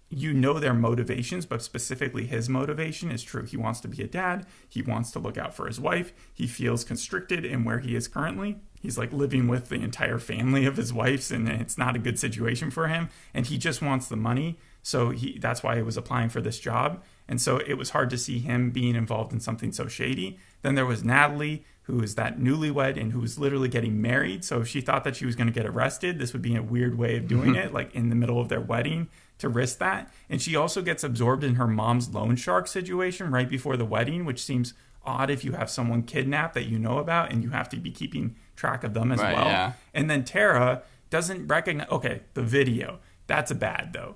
you 0.09 0.33
know 0.33 0.59
their 0.59 0.73
motivations, 0.73 1.45
but 1.45 1.61
specifically 1.61 2.25
his 2.25 2.47
motivation 2.47 3.11
is 3.11 3.23
true. 3.23 3.43
He 3.43 3.57
wants 3.57 3.79
to 3.81 3.87
be 3.87 4.03
a 4.03 4.07
dad. 4.07 4.45
He 4.69 4.81
wants 4.81 5.11
to 5.11 5.19
look 5.19 5.37
out 5.37 5.55
for 5.55 5.67
his 5.67 5.79
wife. 5.79 6.13
He 6.33 6.47
feels 6.47 6.83
constricted 6.83 7.43
in 7.43 7.63
where 7.63 7.79
he 7.79 7.95
is 7.95 8.07
currently. 8.07 8.57
He's 8.79 8.97
like 8.97 9.11
living 9.11 9.47
with 9.47 9.69
the 9.69 9.75
entire 9.75 10.19
family 10.19 10.65
of 10.65 10.77
his 10.77 10.93
wife's, 10.93 11.31
and 11.31 11.49
it's 11.49 11.77
not 11.77 11.95
a 11.95 11.99
good 11.99 12.19
situation 12.19 12.69
for 12.69 12.87
him. 12.87 13.09
And 13.33 13.47
he 13.47 13.57
just 13.57 13.81
wants 13.81 14.07
the 14.07 14.15
money. 14.15 14.59
So 14.83 15.09
he 15.09 15.39
that's 15.39 15.63
why 15.63 15.75
he 15.75 15.81
was 15.81 15.97
applying 15.97 16.29
for 16.29 16.41
this 16.41 16.59
job. 16.59 17.03
And 17.27 17.41
so 17.41 17.57
it 17.57 17.73
was 17.73 17.89
hard 17.89 18.11
to 18.11 18.17
see 18.19 18.37
him 18.37 18.69
being 18.69 18.95
involved 18.95 19.33
in 19.33 19.39
something 19.39 19.71
so 19.71 19.87
shady. 19.87 20.37
Then 20.61 20.75
there 20.75 20.85
was 20.85 21.03
Natalie, 21.03 21.65
who 21.83 22.01
is 22.01 22.13
that 22.15 22.37
newlywed 22.39 22.99
and 22.99 23.11
who 23.11 23.19
was 23.19 23.39
literally 23.39 23.69
getting 23.69 23.99
married. 23.99 24.45
So 24.45 24.61
if 24.61 24.67
she 24.67 24.81
thought 24.81 25.03
that 25.03 25.15
she 25.15 25.25
was 25.25 25.35
going 25.35 25.47
to 25.47 25.53
get 25.53 25.65
arrested, 25.65 26.19
this 26.19 26.33
would 26.33 26.43
be 26.43 26.55
a 26.55 26.61
weird 26.61 26.99
way 26.99 27.17
of 27.17 27.27
doing 27.27 27.55
it, 27.55 27.73
like 27.73 27.95
in 27.95 28.09
the 28.09 28.15
middle 28.15 28.39
of 28.39 28.49
their 28.49 28.61
wedding 28.61 29.09
to 29.39 29.49
risk 29.49 29.79
that. 29.79 30.11
And 30.29 30.41
she 30.41 30.55
also 30.55 30.81
gets 30.81 31.03
absorbed 31.03 31.43
in 31.43 31.55
her 31.55 31.67
mom's 31.67 32.09
loan 32.13 32.35
shark 32.35 32.67
situation 32.67 33.31
right 33.31 33.49
before 33.49 33.77
the 33.77 33.85
wedding, 33.85 34.25
which 34.25 34.43
seems 34.43 34.73
odd 35.05 35.29
if 35.29 35.43
you 35.43 35.51
have 35.51 35.69
someone 35.69 36.01
kidnapped 36.03 36.53
that 36.55 36.65
you 36.65 36.79
know 36.79 36.97
about 36.97 37.31
and 37.31 37.43
you 37.43 37.49
have 37.51 37.69
to 37.69 37.77
be 37.77 37.91
keeping 37.91 38.35
track 38.55 38.83
of 38.83 38.93
them 38.93 39.11
as 39.11 39.19
Right, 39.19 39.35
well. 39.35 39.45
yeah. 39.45 39.73
And 39.93 40.09
then 40.09 40.23
Tara 40.23 40.81
doesn't 41.09 41.47
recognize. 41.47 41.87
Okay, 41.91 42.21
the 42.33 42.41
video 42.41 42.99
that's 43.27 43.51
a 43.51 43.55
bad 43.55 43.93
though. 43.93 44.15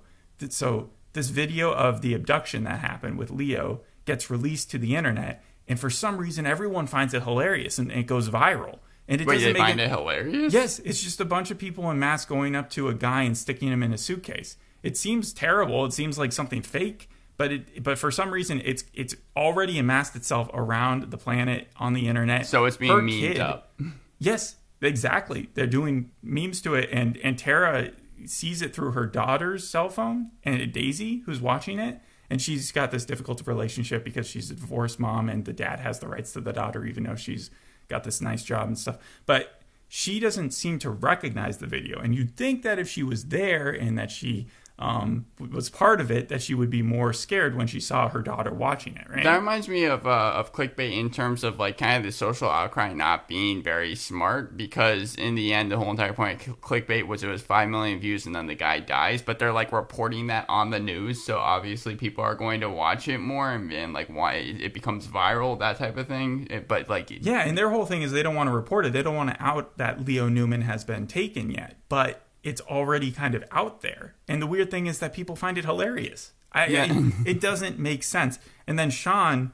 So 0.50 0.90
this 1.14 1.30
video 1.30 1.72
of 1.74 2.02
the 2.02 2.14
abduction 2.14 2.64
that 2.64 2.80
happened 2.80 3.18
with 3.18 3.30
Leo 3.32 3.82
gets 4.06 4.30
released 4.30 4.72
to 4.72 4.78
the 4.78 4.96
internet, 4.96 5.44
and 5.68 5.80
for 5.80 5.90
some 5.90 6.18
reason 6.18 6.46
everyone 6.46 6.88
finds 6.88 7.14
it 7.14 7.24
hilarious 7.24 7.78
and 7.78 7.92
it 7.92 8.08
goes 8.08 8.30
viral. 8.30 8.80
And 9.08 9.20
it 9.22 9.28
Wait, 9.28 9.36
doesn't 9.36 9.54
they 9.54 9.60
make 9.60 9.68
find 9.70 9.82
it 9.82 9.90
hilarious? 9.90 10.54
Yes, 10.54 10.80
it's 10.80 11.02
just 11.02 11.20
a 11.20 11.26
bunch 11.26 11.52
of 11.52 11.58
people 11.58 11.90
in 11.92 11.98
masks 12.00 12.30
going 12.30 12.56
up 12.56 12.70
to 12.72 12.88
a 12.90 12.94
guy 12.94 13.24
and 13.24 13.36
sticking 13.38 13.70
him 13.70 13.82
in 13.84 13.92
a 13.92 13.98
suitcase. 13.98 14.56
It 14.84 14.98
seems 14.98 15.34
terrible. 15.34 15.86
It 15.86 15.94
seems 15.94 16.18
like 16.18 16.32
something 16.32 16.62
fake, 16.62 17.10
but 17.38 17.52
it 17.52 17.84
but 17.84 17.98
for 17.98 18.12
some 18.12 18.32
reason 18.32 18.62
it's 18.64 18.84
it's 18.94 19.16
already 19.36 19.78
amassed 19.80 20.16
itself 20.16 20.50
around 20.54 21.12
the 21.12 21.18
planet 21.18 21.68
on 21.78 21.94
the 21.94 22.08
internet. 22.08 22.46
So 22.46 22.66
it's 22.66 22.78
being 22.78 22.92
Her 22.92 23.02
memed 23.02 23.20
kid- 23.20 23.40
up. 23.40 23.74
Yes, 24.22 24.58
exactly. 24.82 25.50
They're 25.54 25.66
doing 25.68 26.12
memes 26.22 26.62
to 26.64 26.76
it, 26.76 26.90
and 26.92 27.18
and 27.24 27.38
Tara 27.38 27.92
sees 28.26 28.62
it 28.62 28.74
through 28.74 28.92
her 28.92 29.06
daughter's 29.06 29.66
cell 29.68 29.88
phone, 29.90 30.32
and 30.44 30.74
Daisy, 30.74 31.20
who's 31.26 31.40
watching 31.40 31.80
it, 31.80 32.02
and 32.30 32.42
she's 32.42 32.72
got 32.74 32.92
this 32.92 33.06
difficult 33.06 33.42
relationship 33.48 34.04
because 34.04 34.28
she's 34.28 34.52
a 34.52 34.56
divorced 34.56 35.00
mom, 35.00 35.30
and 35.30 35.46
the 35.46 35.54
dad 35.54 35.80
has 35.80 36.00
the 36.00 36.08
rights 36.10 36.34
to 36.34 36.42
the 36.42 36.52
daughter, 36.52 36.86
even 36.86 37.04
though 37.04 37.16
she's 37.16 37.50
got 37.88 38.04
this 38.04 38.20
nice 38.20 38.44
job 38.44 38.68
and 38.68 38.78
stuff. 38.78 38.98
But 39.26 39.62
she 39.88 40.20
doesn't 40.20 40.52
seem 40.52 40.80
to 40.80 40.90
recognize 40.90 41.60
the 41.60 41.68
video, 41.68 41.98
and 42.00 42.14
you'd 42.14 42.36
think 42.36 42.62
that 42.64 42.78
if 42.78 42.90
she 42.90 43.04
was 43.04 43.26
there 43.28 43.70
and 43.70 43.98
that 43.98 44.12
she 44.12 44.48
um, 44.80 45.26
was 45.52 45.70
part 45.70 46.00
of 46.00 46.10
it, 46.10 46.30
that 46.30 46.42
she 46.42 46.56
would 46.56 46.70
be 46.70 46.82
more 46.82 47.12
scared 47.14 47.56
when 47.56 47.68
she 47.68 47.80
saw 47.82 48.08
her 48.10 48.22
daughter 48.22 48.52
watching 48.54 48.96
it, 48.96 49.10
right? 49.10 49.24
That 49.24 49.36
reminds 49.38 49.68
me 49.68 49.84
of 49.84 50.08
uh, 50.08 50.32
of 50.36 50.54
clickbait 50.54 50.98
in 50.98 51.10
terms 51.12 51.44
of 51.44 51.60
like 51.60 51.78
kind 51.78 51.98
of 51.98 52.04
the 52.04 52.12
social 52.12 52.50
outcry 52.50 52.94
not 52.94 53.28
being 53.28 53.62
very 53.62 53.94
smart 53.96 54.56
because 54.58 55.16
in 55.16 55.36
the 55.36 55.54
end 55.54 55.72
the 55.72 55.78
whole 55.78 55.92
entire 55.92 56.14
point 56.14 56.48
of 56.48 56.62
clickbait 56.62 57.06
was 57.08 57.24
it 57.24 57.28
was 57.28 57.42
five 57.42 57.68
million 57.70 58.00
views 58.00 58.26
and 58.26 58.34
then 58.34 58.48
the 58.48 58.56
guy 58.56 58.80
dies 58.80 59.22
but 59.22 59.38
they're 59.38 59.52
like 59.52 59.72
reporting 59.74 60.28
that 60.28 60.46
on 60.48 60.70
the 60.70 60.80
news 60.80 61.24
so 61.24 61.38
obviously 61.38 61.96
people 61.96 62.24
are 62.24 62.36
going 62.36 62.62
to 62.62 62.70
watch 62.70 63.08
it 63.08 63.18
more 63.18 63.52
and, 63.52 63.72
and 63.74 63.92
like 63.94 64.08
why 64.08 64.34
it 64.36 64.74
becomes 64.74 65.08
viral 65.08 65.60
that 65.60 65.78
type 65.78 65.98
of 65.98 66.08
thing 66.08 66.48
It- 66.50 66.68
but 66.70 66.90
like 66.90 67.10
Yeah, 67.12 67.42
and 67.42 67.58
their 67.58 67.70
whole 67.70 67.86
thing 67.86 68.02
is 68.02 68.12
they 68.14 68.24
don't 68.24 68.36
want 68.36 68.48
to 68.50 68.56
report 68.56 68.86
it. 68.86 68.94
They 68.94 69.04
don't 69.04 69.16
want 69.16 69.32
to 69.32 69.44
out 69.44 69.78
that 69.78 70.06
Leo 70.06 70.30
Newman 70.30 70.62
has 70.62 70.84
been 70.86 71.06
taken 71.08 71.50
yet, 71.52 71.76
but 71.90 72.22
it's 72.44 72.62
already 72.62 73.12
kind 73.12 73.36
of 73.36 73.44
out 73.52 73.82
there. 73.82 74.16
And 74.28 74.42
the 74.42 74.48
weird 74.48 74.72
thing 74.72 74.88
is 74.88 75.00
that 75.00 75.14
people 75.14 75.36
find 75.36 75.58
it 75.58 75.66
hilarious. 75.66 76.32
I, 76.52 76.68
Yeah. 76.68 76.88
I- 76.90 77.12
it 77.30 77.40
doesn't 77.42 77.78
make 77.80 78.04
sense. 78.04 78.40
And 78.68 78.78
then 78.80 78.90
Sean, 78.90 79.52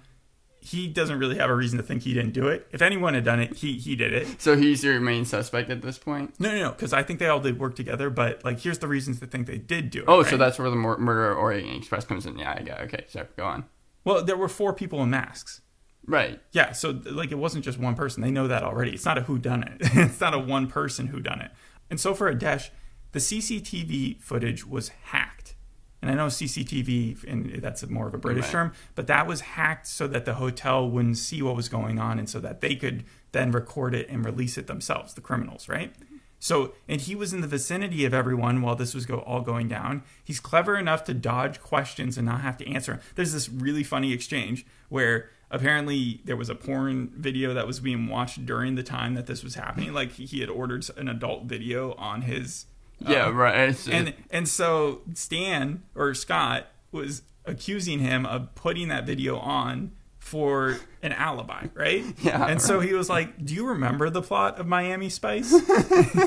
he 0.62 0.88
doesn't 0.88 1.20
really 1.20 1.38
have 1.38 1.50
a 1.50 1.56
reason 1.56 1.78
to 1.78 1.84
think 1.84 2.02
he 2.04 2.14
didn't 2.14 2.34
do 2.34 2.48
it. 2.48 2.68
If 2.72 2.82
anyone 2.82 3.14
had 3.14 3.24
done 3.24 3.40
it, 3.40 3.58
he 3.58 3.74
he 3.74 3.96
did 3.96 4.14
it. 4.14 4.42
so 4.42 4.56
he's 4.58 4.84
your 4.84 5.00
main 5.00 5.24
suspect 5.26 5.70
at 5.70 5.82
this 5.84 5.98
point 6.00 6.34
No, 6.40 6.50
no, 6.52 6.60
no, 6.60 6.70
because 6.72 6.92
I 6.92 7.04
think 7.04 7.20
they 7.20 7.28
all 7.28 7.40
did 7.40 7.60
work 7.60 7.76
together. 7.76 8.10
But 8.10 8.44
like, 8.44 8.60
here's 8.60 8.80
the 8.80 8.88
reasons 8.88 9.20
to 9.20 9.28
think 9.28 9.46
they 9.46 9.58
did 9.60 9.90
do 9.92 10.00
it. 10.00 10.06
oh 10.08 10.24
so 10.24 10.38
that's 10.38 10.58
where 10.58 10.70
the 10.72 10.76
mur- 10.76 10.98
murder 10.98 11.36
Orient 11.36 11.78
Express 11.78 12.06
comes 12.06 12.26
in 12.26 12.38
yeah 12.40 12.56
I 12.58 12.64
got 12.64 12.82
okay 12.82 13.06
so 13.10 13.28
go 13.38 13.46
on 13.46 13.66
well, 14.04 14.24
there 14.24 14.38
were 14.38 14.48
four 14.50 14.72
people 14.74 15.02
in 15.04 15.10
masks. 15.10 15.62
right 16.08 16.40
Yeah, 16.52 16.72
so 16.74 17.00
like 17.12 17.32
it 17.32 17.38
wasn't 17.40 17.64
just 17.66 17.78
one 17.80 17.94
person. 17.96 18.22
They 18.24 18.32
know 18.32 18.48
that 18.48 18.62
already. 18.64 18.92
It's 18.92 19.06
not 19.06 19.18
a 19.18 19.22
who 19.22 19.38
done 19.40 19.64
it. 19.64 19.78
it's 19.82 20.20
not 20.22 20.34
a 20.34 20.40
one 20.40 20.68
person 20.68 21.08
who 21.08 21.20
done 21.20 21.42
it. 21.42 21.52
And 21.90 22.00
so 22.00 22.14
for 22.14 22.34
Adesh, 22.34 22.70
the 23.12 23.20
CCTV 23.20 24.22
footage 24.22 24.66
was 24.66 24.90
hacked. 24.90 25.56
And 26.02 26.12
I 26.12 26.14
know 26.16 26.28
CCTV, 26.28 27.24
and 27.24 27.64
that's 27.64 27.88
more 27.88 28.08
of 28.08 28.14
a 28.14 28.18
British 28.18 28.46
Right. 28.46 28.52
term, 28.52 28.74
but 28.94 29.08
that 29.08 29.26
was 29.26 29.42
hacked 29.42 29.88
so 29.88 30.08
that 30.08 30.26
the 30.26 30.36
hotel 30.36 30.88
wouldn't 30.88 31.18
see 31.18 31.42
what 31.42 31.56
was 31.56 31.68
going 31.68 31.98
on, 31.98 32.20
and 32.20 32.30
so 32.30 32.40
that 32.42 32.62
they 32.62 32.76
could 32.76 33.06
then 33.32 33.52
record 33.52 33.96
it 33.96 34.08
and 34.10 34.24
release 34.24 34.58
it 34.58 34.68
themselves, 34.68 35.14
the 35.16 35.22
criminals, 35.22 35.68
right? 35.68 35.96
So, 36.38 36.74
and 36.88 37.02
he 37.02 37.16
was 37.16 37.34
in 37.34 37.42
the 37.42 37.48
vicinity 37.48 38.06
of 38.06 38.14
everyone 38.14 38.62
while 38.62 38.76
this 38.76 38.94
was 38.94 39.08
go, 39.08 39.18
all 39.20 39.42
going 39.42 39.68
down. 39.68 40.04
He's 40.24 40.40
clever 40.40 40.78
enough 40.78 41.04
to 41.06 41.14
dodge 41.16 41.60
questions 41.60 42.18
and 42.18 42.26
not 42.28 42.42
have 42.42 42.58
to 42.58 42.68
answer. 42.70 43.00
There's 43.16 43.34
this 43.34 43.50
really 43.50 43.84
funny 43.84 44.14
exchange 44.14 44.64
where 44.90 45.30
apparently 45.52 46.22
there 46.26 46.36
was 46.36 46.50
a 46.50 46.56
porn 46.56 47.12
video 47.16 47.54
that 47.54 47.68
was 47.68 47.80
being 47.80 48.08
watched 48.08 48.46
during 48.46 48.76
the 48.76 48.84
time 48.84 49.14
that 49.16 49.26
this 49.28 49.44
was 49.44 49.56
happening. 49.56 49.94
Like 49.94 50.12
he 50.14 50.40
had 50.42 50.50
ordered 50.50 50.86
an 50.98 51.08
adult 51.08 51.44
video 51.46 51.94
on 51.94 52.24
his. 52.24 52.66
yeah 53.00 53.26
uh, 53.28 53.32
right 53.32 53.56
It's- 53.70 53.88
and 53.88 54.14
and 54.32 54.48
so 54.48 55.02
Stan 55.14 55.84
or 55.96 56.14
Scott 56.14 56.68
was 56.92 57.22
accusing 57.46 58.00
him 58.00 58.26
of 58.26 58.56
putting 58.56 58.88
that 58.88 59.06
video 59.06 59.38
on 59.38 59.92
for 60.18 60.80
an 61.04 61.12
alibi, 61.12 61.68
right? 61.76 62.04
Yeah, 62.24 62.48
And 62.48 62.60
so 62.60 62.80
he 62.80 62.94
was 62.94 63.10
like, 63.10 63.46
"Do 63.46 63.54
you 63.54 63.68
remember 63.68 64.10
the 64.10 64.24
plot 64.24 64.58
of 64.60 64.66
Miami 64.66 65.10
Spice?" 65.10 65.54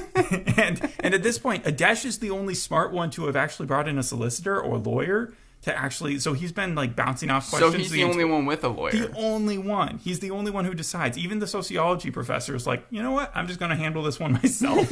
and 0.56 0.92
and 1.00 1.14
at 1.14 1.22
this 1.24 1.38
point, 1.38 1.64
Adesh 1.64 2.04
is 2.04 2.20
the 2.20 2.30
only 2.30 2.54
smart 2.54 2.92
one 2.92 3.10
to 3.10 3.26
have 3.26 3.34
actually 3.34 3.66
brought 3.66 3.88
in 3.88 3.98
a 3.98 4.02
solicitor 4.04 4.60
or 4.60 4.78
lawyer 4.78 5.32
to 5.62 5.76
actually. 5.76 6.18
So 6.18 6.32
he's 6.32 6.52
been 6.52 6.74
like 6.74 6.94
bouncing 6.94 7.30
off 7.30 7.48
questions. 7.50 7.72
so 7.72 7.78
he's 7.78 7.90
the 7.90 8.04
only 8.04 8.24
one 8.24 8.46
with 8.46 8.64
a 8.64 8.68
lawyer 8.68 8.92
The 8.92 9.12
only 9.16 9.58
one. 9.58 9.98
He's 9.98 10.20
the 10.20 10.30
only 10.30 10.50
one 10.50 10.64
who 10.64 10.74
decides. 10.74 11.18
Even 11.18 11.38
the 11.38 11.46
sociology 11.46 12.10
professor 12.10 12.54
is 12.54 12.66
like, 12.66 12.84
you 12.90 13.02
know 13.02 13.12
what? 13.12 13.32
I'm 13.34 13.46
just 13.46 13.58
going 13.58 13.70
to 13.70 13.76
handle 13.76 14.02
this 14.02 14.20
one 14.20 14.32
myself. 14.42 14.90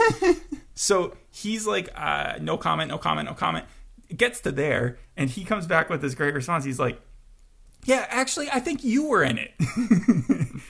So 0.75 1.17
he's 1.31 1.67
like, 1.67 1.89
uh, 1.97 2.35
no 2.41 2.59
comment, 2.59 2.91
no 2.91 2.99
comment, 2.99 3.29
no 3.29 3.35
comment. 3.35 3.65
It 4.09 4.19
gets 4.19 4.41
to 4.43 4.53
there, 4.53 4.99
and 5.17 5.31
he 5.31 5.43
comes 5.45 5.67
back 5.67 5.89
with 5.89 6.01
this 6.03 6.15
great 6.15 6.35
response. 6.35 6.65
He's 6.65 6.79
like, 6.79 7.01
yeah, 7.85 8.07
actually, 8.09 8.49
I 8.53 8.61
think 8.61 8.85
you 8.85 9.09
were 9.09 9.23
in 9.25 9.39
it. 9.39 9.55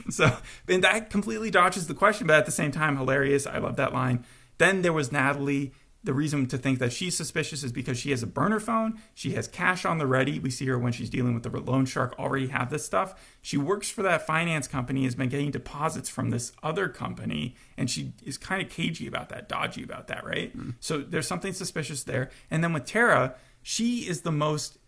so, 0.11 0.37
and 0.69 0.85
that 0.85 1.11
completely 1.11 1.51
dodges 1.51 1.87
the 1.87 1.95
question, 1.95 2.27
but 2.27 2.37
at 2.37 2.47
the 2.47 2.53
same 2.53 2.71
time, 2.71 2.97
hilarious. 2.97 3.47
I 3.47 3.59
love 3.59 3.77
that 3.77 3.93
line. 3.93 4.25
Then 4.59 4.83
there 4.83 4.93
was 4.93 5.11
Natalie. 5.11 5.73
The 6.05 6.15
reason 6.15 6.47
to 6.47 6.59
think 6.59 6.79
that 6.79 6.93
she's 6.93 7.17
suspicious 7.17 7.65
is 7.65 7.73
because 7.73 7.99
she 7.99 8.11
has 8.11 8.23
a 8.23 8.29
burner 8.29 8.61
phone. 8.61 9.01
She 9.15 9.33
has 9.33 9.49
cash 9.49 9.85
on 9.85 9.99
the 9.99 10.07
ready. 10.07 10.39
We 10.39 10.51
see 10.51 10.67
her 10.67 10.79
when 10.79 10.93
she's 10.93 11.11
dealing 11.11 11.35
with 11.35 11.43
the 11.43 11.51
loan 11.51 11.85
shark 11.85 12.15
already 12.19 12.47
have 12.49 12.71
this 12.71 12.85
stuff. 12.85 13.15
She 13.43 13.57
works 13.57 13.91
for 13.91 14.03
that 14.03 14.27
finance 14.27 14.69
company, 14.69 15.05
has 15.05 15.17
been 15.17 15.29
getting 15.29 15.51
deposits 15.51 16.09
from 16.09 16.31
this 16.31 16.53
other 16.63 16.89
company, 16.89 17.57
and 17.77 17.91
she 17.91 18.13
is 18.25 18.39
kind 18.39 18.63
of 18.63 18.71
cagey 18.71 19.09
about 19.09 19.31
that, 19.31 19.49
dodgy 19.49 19.83
about 19.83 20.07
that, 20.07 20.25
right? 20.25 20.57
Mm. 20.57 20.75
So 20.81 20.99
there's 20.99 21.27
something 21.27 21.53
suspicious 21.53 22.05
there. 22.05 22.31
And 22.51 22.63
then 22.63 22.73
with 22.73 22.87
Tara, 22.87 23.35
she 23.63 24.09
is 24.09 24.21
the 24.21 24.33
most 24.33 24.79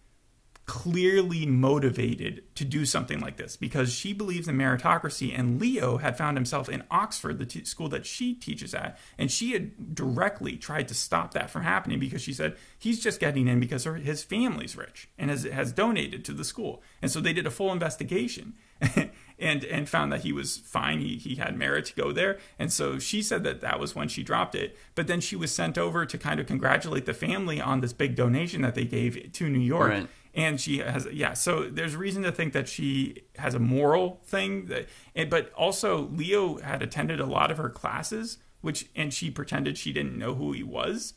clearly 0.69 1.47
motivated 1.47 2.45
to 2.55 2.65
do 2.65 2.85
something 2.85 3.19
like 3.19 3.39
this 3.39 3.57
because 3.57 3.93
she 3.93 4.13
believes 4.13 4.47
in 4.47 4.57
meritocracy 4.57 5.37
and 5.37 5.59
leo 5.59 5.97
had 5.97 6.17
found 6.17 6.37
himself 6.37 6.69
in 6.69 6.85
oxford 6.91 7.39
the 7.39 7.47
t- 7.47 7.65
school 7.65 7.89
that 7.89 8.05
she 8.05 8.35
teaches 8.35 8.75
at 8.75 8.99
and 9.17 9.33
she 9.33 9.53
had 9.53 9.95
directly 9.95 10.57
tried 10.57 10.87
to 10.87 10.95
stop 10.95 11.33
that 11.33 11.51
from 11.51 11.63
happening 11.63 11.99
because 11.99 12.23
she 12.23 12.33
said 12.35 12.55
he's 12.79 13.01
just 13.01 13.19
getting 13.19 13.49
in 13.49 13.59
because 13.59 13.85
his 13.85 14.23
family's 14.23 14.77
rich 14.77 15.09
and 15.19 15.31
has, 15.31 15.45
has 15.45 15.73
donated 15.73 16.25
to 16.25 16.33
the 16.33 16.45
school. 16.45 16.83
And 17.03 17.11
so 17.11 17.21
they 17.21 17.33
did 17.33 17.47
a 17.47 17.51
full 17.51 17.73
investigation 17.73 18.55
and 19.39 19.65
and 19.65 19.89
found 19.89 20.13
that 20.13 20.21
he 20.21 20.33
was 20.33 20.59
fine. 20.59 21.01
He, 21.01 21.17
he 21.17 21.35
had 21.37 21.57
merit 21.57 21.87
to 21.87 21.95
go 21.95 22.13
there. 22.13 22.39
And 22.59 22.73
so 22.73 22.99
she 22.99 23.23
said 23.23 23.43
that 23.45 23.61
that 23.61 23.81
was 23.81 23.95
when 23.95 24.09
she 24.09 24.23
dropped 24.23 24.55
it. 24.55 24.77
But 24.95 25.07
then 25.09 25.21
she 25.21 25.37
was 25.37 25.53
sent 25.53 25.77
over 25.77 26.07
to 26.07 26.19
kind 26.19 26.39
of 26.39 26.47
congratulate 26.47 27.07
the 27.07 27.15
family 27.15 27.61
on 27.61 27.81
this 27.81 27.93
big 27.93 28.15
donation 28.15 28.63
that 28.63 28.75
they 28.75 28.85
gave 28.85 29.33
to 29.33 29.49
new 29.49 29.59
york. 29.59 29.91
Right 29.91 30.09
and 30.39 30.59
she 30.61 30.79
has 30.79 31.07
yeah 31.13 31.35
so 31.35 31.69
there's 31.69 31.95
reason 31.95 32.23
to 32.23 32.33
think 32.33 32.55
that 32.55 32.67
she 32.67 33.23
has 33.37 33.55
a 33.55 33.59
moral 33.59 34.21
thing 34.25 34.67
that 34.67 34.87
but 35.29 35.53
also 35.53 36.09
leo 36.13 36.59
had 36.59 36.83
attended 36.83 37.21
a 37.21 37.27
lot 37.27 37.51
of 37.51 37.59
her 37.59 37.69
classes 37.69 38.39
which 38.61 38.89
and 38.97 39.13
she 39.13 39.31
pretended 39.31 39.79
she 39.79 39.93
didn't 39.93 40.19
know 40.19 40.35
who 40.35 40.53
he 40.53 40.63
was. 40.63 41.15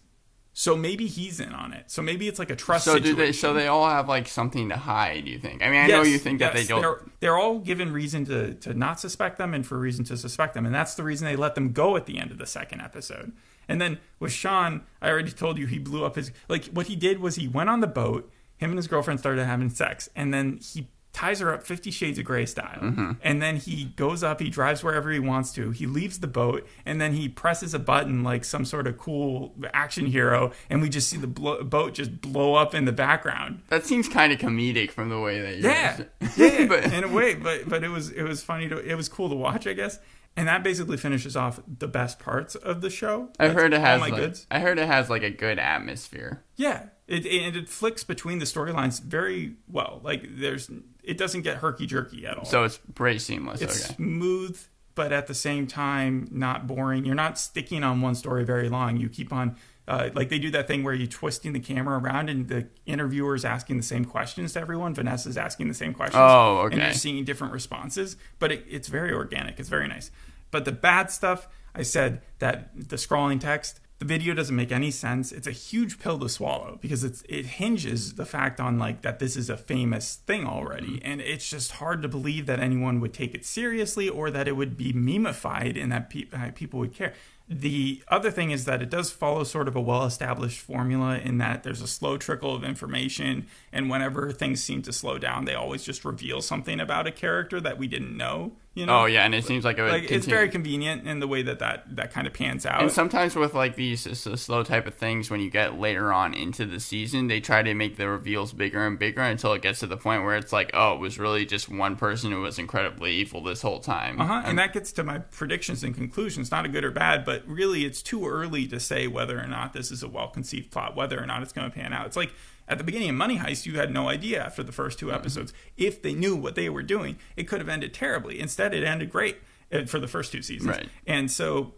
So 0.53 0.75
maybe 0.75 1.07
he's 1.07 1.39
in 1.39 1.53
on 1.53 1.71
it. 1.71 1.89
So 1.89 2.01
maybe 2.01 2.27
it's 2.27 2.37
like 2.37 2.49
a 2.49 2.57
trust 2.57 2.83
so 2.83 2.95
situation. 2.95 3.15
do 3.15 3.25
they 3.25 3.31
so 3.31 3.53
they 3.53 3.67
all 3.67 3.87
have 3.87 4.09
like 4.09 4.27
something 4.27 4.67
to 4.69 4.75
hide 4.75 5.25
you 5.25 5.39
think? 5.39 5.63
I 5.63 5.67
mean 5.67 5.79
i 5.79 5.87
yes, 5.87 5.91
know 5.91 6.03
you 6.03 6.17
think 6.17 6.41
yes, 6.41 6.53
that 6.53 6.59
they 6.59 6.67
don't 6.67 6.81
they're, 6.81 7.01
they're 7.21 7.37
all 7.37 7.59
given 7.59 7.93
reason 7.93 8.25
to 8.25 8.53
to 8.55 8.73
not 8.73 8.99
suspect 8.99 9.37
them 9.37 9.53
and 9.53 9.65
for 9.65 9.77
reason 9.77 10.03
to 10.05 10.17
suspect 10.17 10.53
them. 10.53 10.65
And 10.65 10.75
that's 10.75 10.95
the 10.95 11.03
reason 11.03 11.25
they 11.25 11.37
let 11.37 11.55
them 11.55 11.71
go 11.71 11.95
at 11.95 12.05
the 12.05 12.19
end 12.19 12.31
of 12.31 12.37
the 12.37 12.45
second 12.45 12.81
episode. 12.81 13.31
And 13.69 13.79
then 13.79 13.99
with 14.19 14.33
sean 14.33 14.81
i 15.01 15.09
already 15.09 15.31
told 15.31 15.57
you 15.57 15.67
he 15.67 15.79
blew 15.79 16.03
up 16.03 16.15
his 16.15 16.31
like 16.49 16.65
what 16.65 16.87
he 16.87 16.97
did 16.97 17.19
was 17.19 17.35
he 17.35 17.47
went 17.47 17.69
on 17.69 17.79
the 17.79 17.87
boat 17.87 18.29
him 18.61 18.69
and 18.69 18.77
his 18.77 18.87
girlfriend 18.87 19.19
started 19.19 19.43
having 19.43 19.69
sex, 19.71 20.07
and 20.15 20.31
then 20.31 20.59
he 20.61 20.87
ties 21.13 21.39
her 21.39 21.51
up 21.51 21.63
Fifty 21.63 21.89
Shades 21.89 22.19
of 22.19 22.25
Grey 22.25 22.45
style, 22.45 22.79
mm-hmm. 22.79 23.13
and 23.23 23.41
then 23.41 23.57
he 23.57 23.85
goes 23.95 24.23
up, 24.23 24.39
he 24.39 24.49
drives 24.49 24.83
wherever 24.83 25.11
he 25.11 25.19
wants 25.19 25.51
to, 25.53 25.71
he 25.71 25.87
leaves 25.87 26.19
the 26.19 26.27
boat, 26.27 26.65
and 26.85 27.01
then 27.01 27.13
he 27.13 27.27
presses 27.27 27.73
a 27.73 27.79
button 27.79 28.23
like 28.23 28.45
some 28.45 28.63
sort 28.63 28.85
of 28.85 28.99
cool 28.99 29.55
action 29.73 30.05
hero, 30.05 30.51
and 30.69 30.79
we 30.79 30.89
just 30.89 31.09
see 31.09 31.17
the 31.17 31.27
blo- 31.27 31.63
boat 31.63 31.95
just 31.95 32.21
blow 32.21 32.53
up 32.53 32.75
in 32.75 32.85
the 32.85 32.91
background. 32.91 33.63
That 33.69 33.85
seems 33.85 34.07
kind 34.07 34.31
of 34.31 34.37
comedic 34.37 34.91
from 34.91 35.09
the 35.09 35.19
way 35.19 35.41
that 35.41 35.57
you 35.57 35.63
yeah, 35.63 36.03
yeah, 36.37 36.65
but 36.69 36.93
in 36.93 37.03
a 37.03 37.09
way, 37.09 37.33
but 37.33 37.67
but 37.67 37.83
it 37.83 37.89
was 37.89 38.11
it 38.11 38.23
was 38.23 38.43
funny 38.43 38.69
to 38.69 38.77
it 38.77 38.93
was 38.93 39.09
cool 39.09 39.27
to 39.27 39.35
watch, 39.35 39.65
I 39.65 39.73
guess. 39.73 39.97
And 40.37 40.47
that 40.47 40.63
basically 40.63 40.95
finishes 40.95 41.35
off 41.35 41.59
the 41.67 41.89
best 41.89 42.17
parts 42.17 42.55
of 42.55 42.79
the 42.79 42.89
show. 42.89 43.29
I 43.37 43.49
heard 43.49 43.73
it 43.73 43.81
has 43.81 43.99
like, 43.99 44.35
I 44.49 44.59
heard 44.59 44.79
it 44.79 44.87
has 44.87 45.09
like 45.09 45.23
a 45.23 45.29
good 45.29 45.59
atmosphere. 45.59 46.41
Yeah, 46.55 46.85
it, 47.11 47.25
and 47.25 47.55
it 47.55 47.69
flicks 47.69 48.03
between 48.03 48.39
the 48.39 48.45
storylines 48.45 49.01
very 49.01 49.55
well. 49.67 49.99
Like 50.03 50.37
there's, 50.37 50.69
it 51.03 51.17
doesn't 51.17 51.41
get 51.41 51.57
herky 51.57 51.85
jerky 51.85 52.25
at 52.25 52.37
all. 52.37 52.45
So 52.45 52.63
it's 52.63 52.79
pretty 52.95 53.19
seamless. 53.19 53.61
It's 53.61 53.85
okay. 53.85 53.95
smooth, 53.95 54.59
but 54.95 55.11
at 55.11 55.27
the 55.27 55.33
same 55.33 55.67
time 55.67 56.29
not 56.31 56.67
boring. 56.67 57.05
You're 57.05 57.15
not 57.15 57.37
sticking 57.37 57.83
on 57.83 58.01
one 58.01 58.15
story 58.15 58.45
very 58.45 58.69
long. 58.69 58.97
You 58.97 59.09
keep 59.09 59.33
on. 59.33 59.57
Uh, 59.87 60.09
like 60.13 60.29
they 60.29 60.39
do 60.39 60.51
that 60.51 60.67
thing 60.67 60.83
where 60.83 60.93
you're 60.93 61.07
twisting 61.07 61.51
the 61.51 61.59
camera 61.59 61.99
around 61.99 62.29
and 62.29 62.47
the 62.47 62.67
interviewer 62.85 63.35
is 63.35 63.43
asking 63.43 63.75
the 63.75 63.83
same 63.83 64.05
questions 64.05 64.53
to 64.53 64.59
everyone. 64.61 64.93
Vanessa's 64.93 65.37
asking 65.37 65.67
the 65.67 65.73
same 65.73 65.93
questions. 65.93 66.21
Oh, 66.21 66.59
okay. 66.59 66.75
And 66.75 66.83
you're 66.83 66.93
seeing 66.93 67.25
different 67.25 67.51
responses, 67.51 68.15
but 68.39 68.53
it, 68.53 68.63
it's 68.69 68.87
very 68.87 69.11
organic. 69.11 69.59
It's 69.59 69.67
very 69.67 69.87
nice. 69.87 70.11
But 70.49 70.63
the 70.63 70.71
bad 70.71 71.11
stuff, 71.11 71.49
I 71.75 71.81
said 71.81 72.21
that 72.39 72.69
the 72.73 72.95
scrolling 72.95 73.41
text, 73.41 73.81
the 74.01 74.05
video 74.05 74.33
doesn't 74.33 74.55
make 74.55 74.71
any 74.71 74.89
sense. 74.89 75.31
It's 75.31 75.45
a 75.45 75.51
huge 75.51 75.99
pill 75.99 76.17
to 76.17 76.27
swallow 76.27 76.79
because 76.81 77.03
it's 77.03 77.21
it 77.29 77.45
hinges 77.45 78.15
the 78.15 78.25
fact 78.25 78.59
on 78.59 78.79
like 78.79 79.03
that 79.03 79.19
this 79.19 79.37
is 79.37 79.47
a 79.47 79.55
famous 79.55 80.15
thing 80.15 80.47
already, 80.47 80.93
mm-hmm. 80.95 81.05
and 81.05 81.21
it's 81.21 81.47
just 81.47 81.73
hard 81.73 82.01
to 82.01 82.07
believe 82.07 82.47
that 82.47 82.59
anyone 82.59 82.99
would 82.99 83.13
take 83.13 83.35
it 83.35 83.45
seriously 83.45 84.09
or 84.09 84.31
that 84.31 84.47
it 84.47 84.53
would 84.53 84.75
be 84.75 84.91
memeified 84.91 85.79
and 85.79 85.91
that 85.91 86.09
pe- 86.09 86.25
uh, 86.33 86.49
people 86.55 86.79
would 86.79 86.95
care. 86.95 87.13
The 87.47 88.01
other 88.07 88.31
thing 88.31 88.49
is 88.49 88.65
that 88.65 88.81
it 88.81 88.89
does 88.89 89.11
follow 89.11 89.43
sort 89.43 89.67
of 89.67 89.75
a 89.75 89.81
well 89.81 90.05
established 90.05 90.61
formula 90.61 91.19
in 91.19 91.37
that 91.37 91.61
there's 91.61 91.83
a 91.83 91.87
slow 91.87 92.17
trickle 92.17 92.55
of 92.55 92.63
information, 92.63 93.45
and 93.71 93.87
whenever 93.87 94.31
things 94.31 94.63
seem 94.63 94.81
to 94.81 94.93
slow 94.93 95.19
down, 95.19 95.45
they 95.45 95.53
always 95.53 95.83
just 95.83 96.03
reveal 96.03 96.41
something 96.41 96.79
about 96.79 97.05
a 97.05 97.11
character 97.11 97.61
that 97.61 97.77
we 97.77 97.85
didn't 97.85 98.17
know. 98.17 98.53
You 98.73 98.85
know? 98.85 99.01
Oh 99.01 99.05
yeah, 99.05 99.25
and 99.25 99.35
it 99.35 99.43
seems 99.43 99.65
like 99.65 99.77
it 99.77 99.83
like 99.83 100.09
it's 100.09 100.25
very 100.25 100.47
convenient 100.47 101.05
in 101.05 101.19
the 101.19 101.27
way 101.27 101.41
that 101.41 101.59
that, 101.59 101.93
that 101.97 102.13
kind 102.13 102.25
of 102.25 102.31
pans 102.31 102.65
out. 102.65 102.81
And 102.81 102.89
sometimes 102.89 103.35
with 103.35 103.53
like 103.53 103.75
these 103.75 104.03
slow 104.19 104.63
type 104.63 104.87
of 104.87 104.93
things, 104.93 105.29
when 105.29 105.41
you 105.41 105.49
get 105.49 105.77
later 105.77 106.13
on 106.13 106.33
into 106.33 106.65
the 106.65 106.79
season, 106.79 107.27
they 107.27 107.41
try 107.41 107.63
to 107.63 107.73
make 107.73 107.97
the 107.97 108.07
reveals 108.07 108.53
bigger 108.53 108.87
and 108.87 108.97
bigger 108.97 109.21
until 109.21 109.51
it 109.51 109.61
gets 109.61 109.81
to 109.81 109.87
the 109.87 109.97
point 109.97 110.23
where 110.23 110.37
it's 110.37 110.53
like, 110.53 110.71
oh, 110.73 110.93
it 110.93 111.01
was 111.01 111.19
really 111.19 111.45
just 111.45 111.67
one 111.67 111.97
person 111.97 112.31
who 112.31 112.39
was 112.39 112.57
incredibly 112.57 113.11
evil 113.11 113.43
this 113.43 113.61
whole 113.61 113.79
time. 113.79 114.21
Uh 114.21 114.25
huh. 114.25 114.41
And 114.45 114.57
that 114.57 114.71
gets 114.71 114.93
to 114.93 115.03
my 115.03 115.19
predictions 115.19 115.83
and 115.83 115.93
conclusions. 115.93 116.49
Not 116.49 116.65
a 116.65 116.69
good 116.69 116.85
or 116.85 116.91
bad, 116.91 117.25
but 117.25 117.45
really, 117.45 117.83
it's 117.83 118.01
too 118.01 118.25
early 118.25 118.67
to 118.67 118.79
say 118.79 119.05
whether 119.05 119.37
or 119.37 119.47
not 119.47 119.73
this 119.73 119.91
is 119.91 120.01
a 120.01 120.07
well 120.07 120.29
conceived 120.29 120.71
plot, 120.71 120.95
whether 120.95 121.21
or 121.21 121.25
not 121.25 121.41
it's 121.41 121.51
going 121.51 121.69
to 121.69 121.75
pan 121.75 121.91
out. 121.91 122.05
It's 122.05 122.15
like 122.15 122.31
at 122.71 122.77
the 122.77 122.85
beginning 122.85 123.09
of 123.09 123.15
Money 123.15 123.37
Heist, 123.37 123.65
you 123.65 123.75
had 123.75 123.91
no 123.91 124.07
idea 124.07 124.41
after 124.41 124.63
the 124.63 124.71
first 124.71 124.97
two 124.97 125.07
mm-hmm. 125.07 125.15
episodes. 125.15 125.51
Mm-hmm. 125.51 125.83
If 125.83 126.01
they 126.01 126.13
knew 126.13 126.37
what 126.37 126.55
they 126.55 126.69
were 126.69 126.81
doing, 126.81 127.17
it 127.35 127.43
could 127.43 127.59
have 127.59 127.67
ended 127.67 127.93
terribly. 127.93 128.39
Instead, 128.39 128.73
it 128.73 128.85
ended 128.85 129.09
great 129.11 129.37
uh, 129.73 129.83
for 129.85 129.99
the 129.99 130.07
first 130.07 130.31
two 130.31 130.41
seasons. 130.41 130.69
Right. 130.69 130.89
And 131.05 131.29
so, 131.29 131.73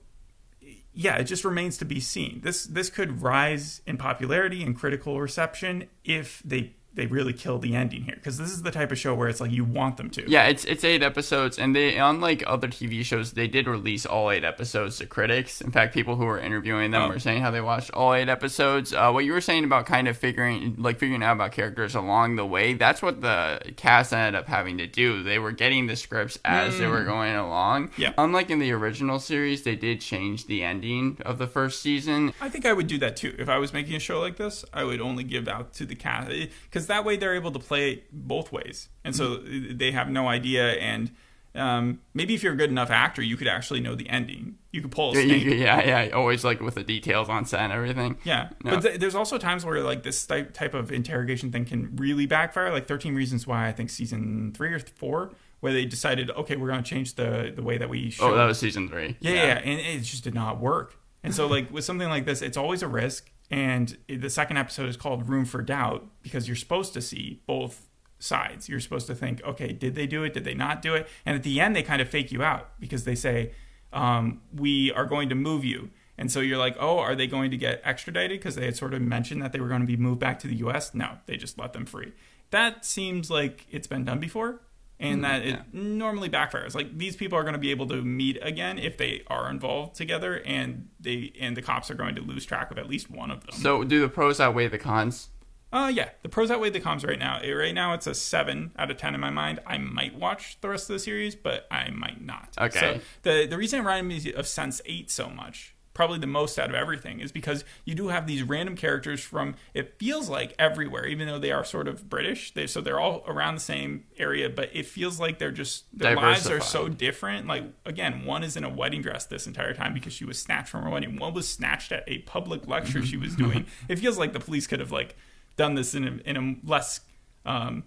yeah, 0.93 1.15
it 1.15 1.23
just 1.23 1.43
remains 1.43 1.77
to 1.79 1.85
be 1.85 1.99
seen. 1.99 2.41
This 2.43 2.65
this 2.65 2.91
could 2.91 3.23
rise 3.23 3.81
in 3.87 3.97
popularity 3.97 4.61
and 4.61 4.77
critical 4.77 5.19
reception 5.19 5.89
if 6.05 6.43
they 6.45 6.75
they 6.95 7.07
really 7.07 7.33
kill 7.33 7.57
the 7.57 7.75
ending 7.75 8.03
here 8.03 8.15
because 8.15 8.37
this 8.37 8.51
is 8.51 8.61
the 8.61 8.71
type 8.71 8.91
of 8.91 8.97
show 8.97 9.15
where 9.15 9.27
it's 9.27 9.41
like 9.41 9.51
you 9.51 9.63
want 9.63 9.97
them 9.97 10.09
to. 10.11 10.29
Yeah, 10.29 10.45
it's 10.45 10.63
it's 10.65 10.83
eight 10.83 11.01
episodes, 11.01 11.57
and 11.57 11.75
they 11.75 11.97
unlike 11.97 12.43
other 12.45 12.67
TV 12.67 13.03
shows, 13.03 13.33
they 13.33 13.47
did 13.47 13.67
release 13.67 14.05
all 14.05 14.29
eight 14.29 14.43
episodes 14.43 14.97
to 14.97 15.05
critics. 15.05 15.61
In 15.61 15.71
fact, 15.71 15.93
people 15.93 16.15
who 16.15 16.25
were 16.25 16.39
interviewing 16.39 16.91
them 16.91 17.03
oh. 17.03 17.09
were 17.09 17.19
saying 17.19 17.41
how 17.41 17.51
they 17.51 17.61
watched 17.61 17.91
all 17.91 18.13
eight 18.13 18.29
episodes. 18.29 18.93
Uh, 18.93 19.11
what 19.11 19.25
you 19.25 19.33
were 19.33 19.41
saying 19.41 19.63
about 19.63 19.85
kind 19.85 20.07
of 20.07 20.17
figuring 20.17 20.75
like 20.77 20.99
figuring 20.99 21.23
out 21.23 21.33
about 21.33 21.51
characters 21.51 21.95
along 21.95 22.35
the 22.35 22.45
way, 22.45 22.73
that's 22.73 23.01
what 23.01 23.21
the 23.21 23.73
cast 23.75 24.13
ended 24.13 24.39
up 24.39 24.47
having 24.47 24.77
to 24.77 24.87
do. 24.87 25.23
They 25.23 25.39
were 25.39 25.51
getting 25.51 25.87
the 25.87 25.95
scripts 25.95 26.37
as 26.45 26.75
mm. 26.75 26.79
they 26.79 26.87
were 26.87 27.01
mm. 27.01 27.07
going 27.07 27.35
along. 27.35 27.91
Yeah. 27.97 28.13
Unlike 28.17 28.51
in 28.51 28.59
the 28.59 28.71
original 28.71 29.19
series, 29.19 29.63
they 29.63 29.75
did 29.75 30.01
change 30.01 30.45
the 30.45 30.63
ending 30.63 31.17
of 31.25 31.37
the 31.37 31.47
first 31.47 31.81
season. 31.81 32.33
I 32.39 32.49
think 32.49 32.65
I 32.65 32.73
would 32.73 32.87
do 32.87 32.97
that 32.99 33.17
too 33.17 33.35
if 33.39 33.49
I 33.49 33.57
was 33.57 33.73
making 33.73 33.95
a 33.95 33.99
show 33.99 34.19
like 34.19 34.37
this. 34.37 34.63
I 34.73 34.83
would 34.83 35.01
only 35.01 35.23
give 35.23 35.47
out 35.47 35.73
to 35.73 35.85
the 35.85 35.95
cast 35.95 36.13
because 36.23 36.82
because 36.83 36.95
that 36.95 37.05
way 37.05 37.17
they're 37.17 37.35
able 37.35 37.51
to 37.51 37.59
play 37.59 38.03
both 38.11 38.51
ways, 38.51 38.89
and 39.03 39.15
so 39.15 39.37
mm-hmm. 39.37 39.77
they 39.77 39.91
have 39.91 40.09
no 40.09 40.27
idea. 40.27 40.73
And 40.73 41.11
um, 41.55 42.01
maybe 42.13 42.33
if 42.33 42.43
you're 42.43 42.53
a 42.53 42.57
good 42.57 42.69
enough 42.69 42.89
actor, 42.89 43.21
you 43.21 43.37
could 43.37 43.47
actually 43.47 43.79
know 43.79 43.95
the 43.95 44.09
ending. 44.09 44.57
You 44.71 44.81
could 44.81 44.91
pull 44.91 45.11
a 45.11 45.21
snake. 45.21 45.43
Yeah, 45.45 46.05
yeah, 46.05 46.09
always 46.13 46.43
like 46.43 46.59
with 46.59 46.75
the 46.75 46.83
details 46.83 47.29
on 47.29 47.45
set 47.45 47.61
and 47.61 47.71
everything. 47.71 48.17
Yeah, 48.23 48.49
no. 48.63 48.71
but 48.71 48.81
th- 48.81 48.99
there's 48.99 49.15
also 49.15 49.37
times 49.37 49.65
where 49.65 49.81
like 49.81 50.03
this 50.03 50.25
type 50.25 50.53
type 50.53 50.73
of 50.73 50.91
interrogation 50.91 51.51
thing 51.51 51.65
can 51.65 51.95
really 51.95 52.25
backfire. 52.25 52.71
Like 52.71 52.87
13 52.87 53.15
Reasons 53.15 53.47
Why, 53.47 53.67
I 53.67 53.71
think 53.71 53.89
season 53.89 54.51
three 54.55 54.73
or 54.73 54.79
four, 54.79 55.31
where 55.61 55.71
they 55.71 55.85
decided, 55.85 56.29
okay, 56.31 56.57
we're 56.57 56.69
going 56.69 56.83
to 56.83 56.89
change 56.89 57.15
the 57.15 57.53
the 57.55 57.63
way 57.63 57.77
that 57.77 57.89
we. 57.89 58.09
Show. 58.09 58.31
Oh, 58.31 58.35
that 58.35 58.45
was 58.45 58.59
season 58.59 58.89
three. 58.89 59.15
Yeah, 59.21 59.31
yeah, 59.31 59.43
yeah, 59.43 59.61
and 59.63 59.79
it 59.79 60.01
just 60.01 60.23
did 60.23 60.33
not 60.33 60.59
work. 60.59 60.95
And 61.23 61.33
so, 61.33 61.47
like 61.47 61.71
with 61.71 61.85
something 61.85 62.09
like 62.09 62.25
this, 62.25 62.41
it's 62.41 62.57
always 62.57 62.83
a 62.83 62.87
risk. 62.87 63.31
And 63.51 63.97
the 64.07 64.29
second 64.29 64.57
episode 64.57 64.89
is 64.89 64.97
called 64.97 65.29
Room 65.29 65.45
for 65.45 65.61
Doubt 65.61 66.07
because 66.21 66.47
you're 66.47 66.55
supposed 66.55 66.93
to 66.93 67.01
see 67.01 67.41
both 67.45 67.87
sides. 68.19 68.69
You're 68.69 68.79
supposed 68.79 69.07
to 69.07 69.15
think, 69.15 69.43
okay, 69.43 69.73
did 69.73 69.95
they 69.95 70.07
do 70.07 70.23
it? 70.23 70.33
Did 70.33 70.45
they 70.45 70.53
not 70.53 70.81
do 70.81 70.95
it? 70.95 71.07
And 71.25 71.35
at 71.35 71.43
the 71.43 71.59
end, 71.59 71.75
they 71.75 71.83
kind 71.83 72.01
of 72.01 72.09
fake 72.09 72.31
you 72.31 72.41
out 72.41 72.79
because 72.79 73.03
they 73.03 73.15
say, 73.15 73.51
um, 73.91 74.41
we 74.55 74.91
are 74.91 75.05
going 75.05 75.29
to 75.29 75.35
move 75.35 75.63
you. 75.63 75.89
And 76.17 76.31
so 76.31 76.39
you're 76.39 76.57
like, 76.57 76.75
oh, 76.79 76.99
are 76.99 77.15
they 77.15 77.27
going 77.27 77.51
to 77.51 77.57
get 77.57 77.81
extradited? 77.83 78.39
Because 78.39 78.55
they 78.55 78.65
had 78.65 78.77
sort 78.77 78.93
of 78.93 79.01
mentioned 79.01 79.41
that 79.41 79.51
they 79.51 79.59
were 79.59 79.67
going 79.67 79.81
to 79.81 79.87
be 79.87 79.97
moved 79.97 80.19
back 80.19 80.39
to 80.39 80.47
the 80.47 80.55
US. 80.57 80.93
No, 80.93 81.17
they 81.25 81.37
just 81.37 81.57
let 81.57 81.73
them 81.73 81.85
free. 81.85 82.13
That 82.51 82.85
seems 82.85 83.29
like 83.29 83.65
it's 83.71 83.87
been 83.87 84.05
done 84.05 84.19
before 84.19 84.61
and 85.03 85.23
that 85.23 85.45
it 85.45 85.73
normally 85.73 86.29
backfires. 86.29 86.73
Like 86.73 86.97
these 86.97 87.15
people 87.15 87.37
are 87.37 87.43
going 87.43 87.53
to 87.53 87.59
be 87.59 87.71
able 87.71 87.87
to 87.87 88.01
meet 88.01 88.39
again 88.41 88.79
if 88.79 88.97
they 88.97 89.23
are 89.27 89.49
involved 89.49 89.95
together, 89.95 90.41
and 90.45 90.89
they 90.99 91.33
and 91.39 91.55
the 91.57 91.61
cops 91.61 91.91
are 91.91 91.95
going 91.95 92.15
to 92.15 92.21
lose 92.21 92.45
track 92.45 92.71
of 92.71 92.77
at 92.77 92.87
least 92.87 93.11
one 93.11 93.29
of 93.29 93.45
them. 93.45 93.55
So 93.55 93.83
do 93.83 93.99
the 93.99 94.09
pros 94.09 94.39
outweigh 94.39 94.67
the 94.69 94.79
cons? 94.79 95.29
Uh, 95.73 95.91
yeah, 95.93 96.09
the 96.21 96.29
pros 96.29 96.51
outweigh 96.51 96.69
the 96.69 96.79
cons 96.79 97.03
right 97.03 97.17
now. 97.17 97.41
Right 97.41 97.73
now, 97.73 97.93
it's 97.93 98.05
a 98.05 98.13
seven 98.13 98.71
out 98.77 98.91
of 98.91 98.97
ten 98.97 99.15
in 99.15 99.19
my 99.19 99.31
mind. 99.31 99.59
I 99.65 99.77
might 99.79 100.15
watch 100.15 100.59
the 100.61 100.69
rest 100.69 100.89
of 100.89 100.93
the 100.93 100.99
series, 100.99 101.35
but 101.35 101.67
I 101.71 101.89
might 101.89 102.23
not. 102.23 102.55
Okay. 102.59 102.79
So 102.79 102.99
the 103.23 103.47
the 103.47 103.57
reason 103.57 103.79
it 103.79 103.81
reminded 103.81 104.25
me 104.25 104.33
of 104.33 104.47
Sense 104.47 104.81
Eight 104.85 105.11
so 105.11 105.29
much, 105.29 105.72
probably 105.93 106.19
the 106.19 106.27
most 106.27 106.57
out 106.57 106.69
of 106.69 106.75
everything, 106.75 107.19
is 107.19 107.31
because 107.31 107.63
you 107.85 107.95
do 107.95 108.07
have 108.07 108.27
these 108.27 108.43
random 108.43 108.75
characters 108.75 109.21
from 109.21 109.55
it 109.73 109.97
feels 109.99 110.29
like 110.29 110.55
everywhere, 110.57 111.05
even 111.05 111.27
though 111.27 111.39
they 111.39 111.51
are 111.51 111.63
sort 111.63 111.87
of 111.87 112.09
British. 112.09 112.53
They 112.53 112.67
so 112.67 112.81
they're 112.81 112.99
all 112.99 113.23
around 113.27 113.55
the 113.55 113.61
same 113.61 114.05
area, 114.17 114.49
but 114.49 114.69
it 114.73 114.85
feels 114.85 115.19
like 115.19 115.39
they're 115.39 115.51
just 115.51 115.85
their 115.97 116.15
lives 116.15 116.49
are 116.49 116.61
so 116.61 116.89
different. 116.89 117.47
Like 117.47 117.65
again, 117.85 118.25
one 118.25 118.43
is 118.43 118.55
in 118.55 118.63
a 118.63 118.69
wedding 118.69 119.01
dress 119.01 119.25
this 119.25 119.47
entire 119.47 119.73
time 119.73 119.93
because 119.93 120.13
she 120.13 120.25
was 120.25 120.39
snatched 120.39 120.69
from 120.69 120.83
her 120.83 120.89
wedding. 120.89 121.17
One 121.17 121.33
was 121.33 121.47
snatched 121.47 121.91
at 121.91 122.03
a 122.07 122.19
public 122.19 122.67
lecture 122.67 123.03
she 123.03 123.17
was 123.17 123.35
doing. 123.43 123.65
it 123.87 123.99
feels 123.99 124.17
like 124.17 124.33
the 124.33 124.39
police 124.39 124.67
could 124.67 124.79
have 124.79 124.91
like 124.91 125.15
done 125.55 125.75
this 125.75 125.93
in 125.93 126.07
a, 126.07 126.29
in 126.29 126.37
a 126.37 126.67
less 126.67 127.01
um, 127.45 127.83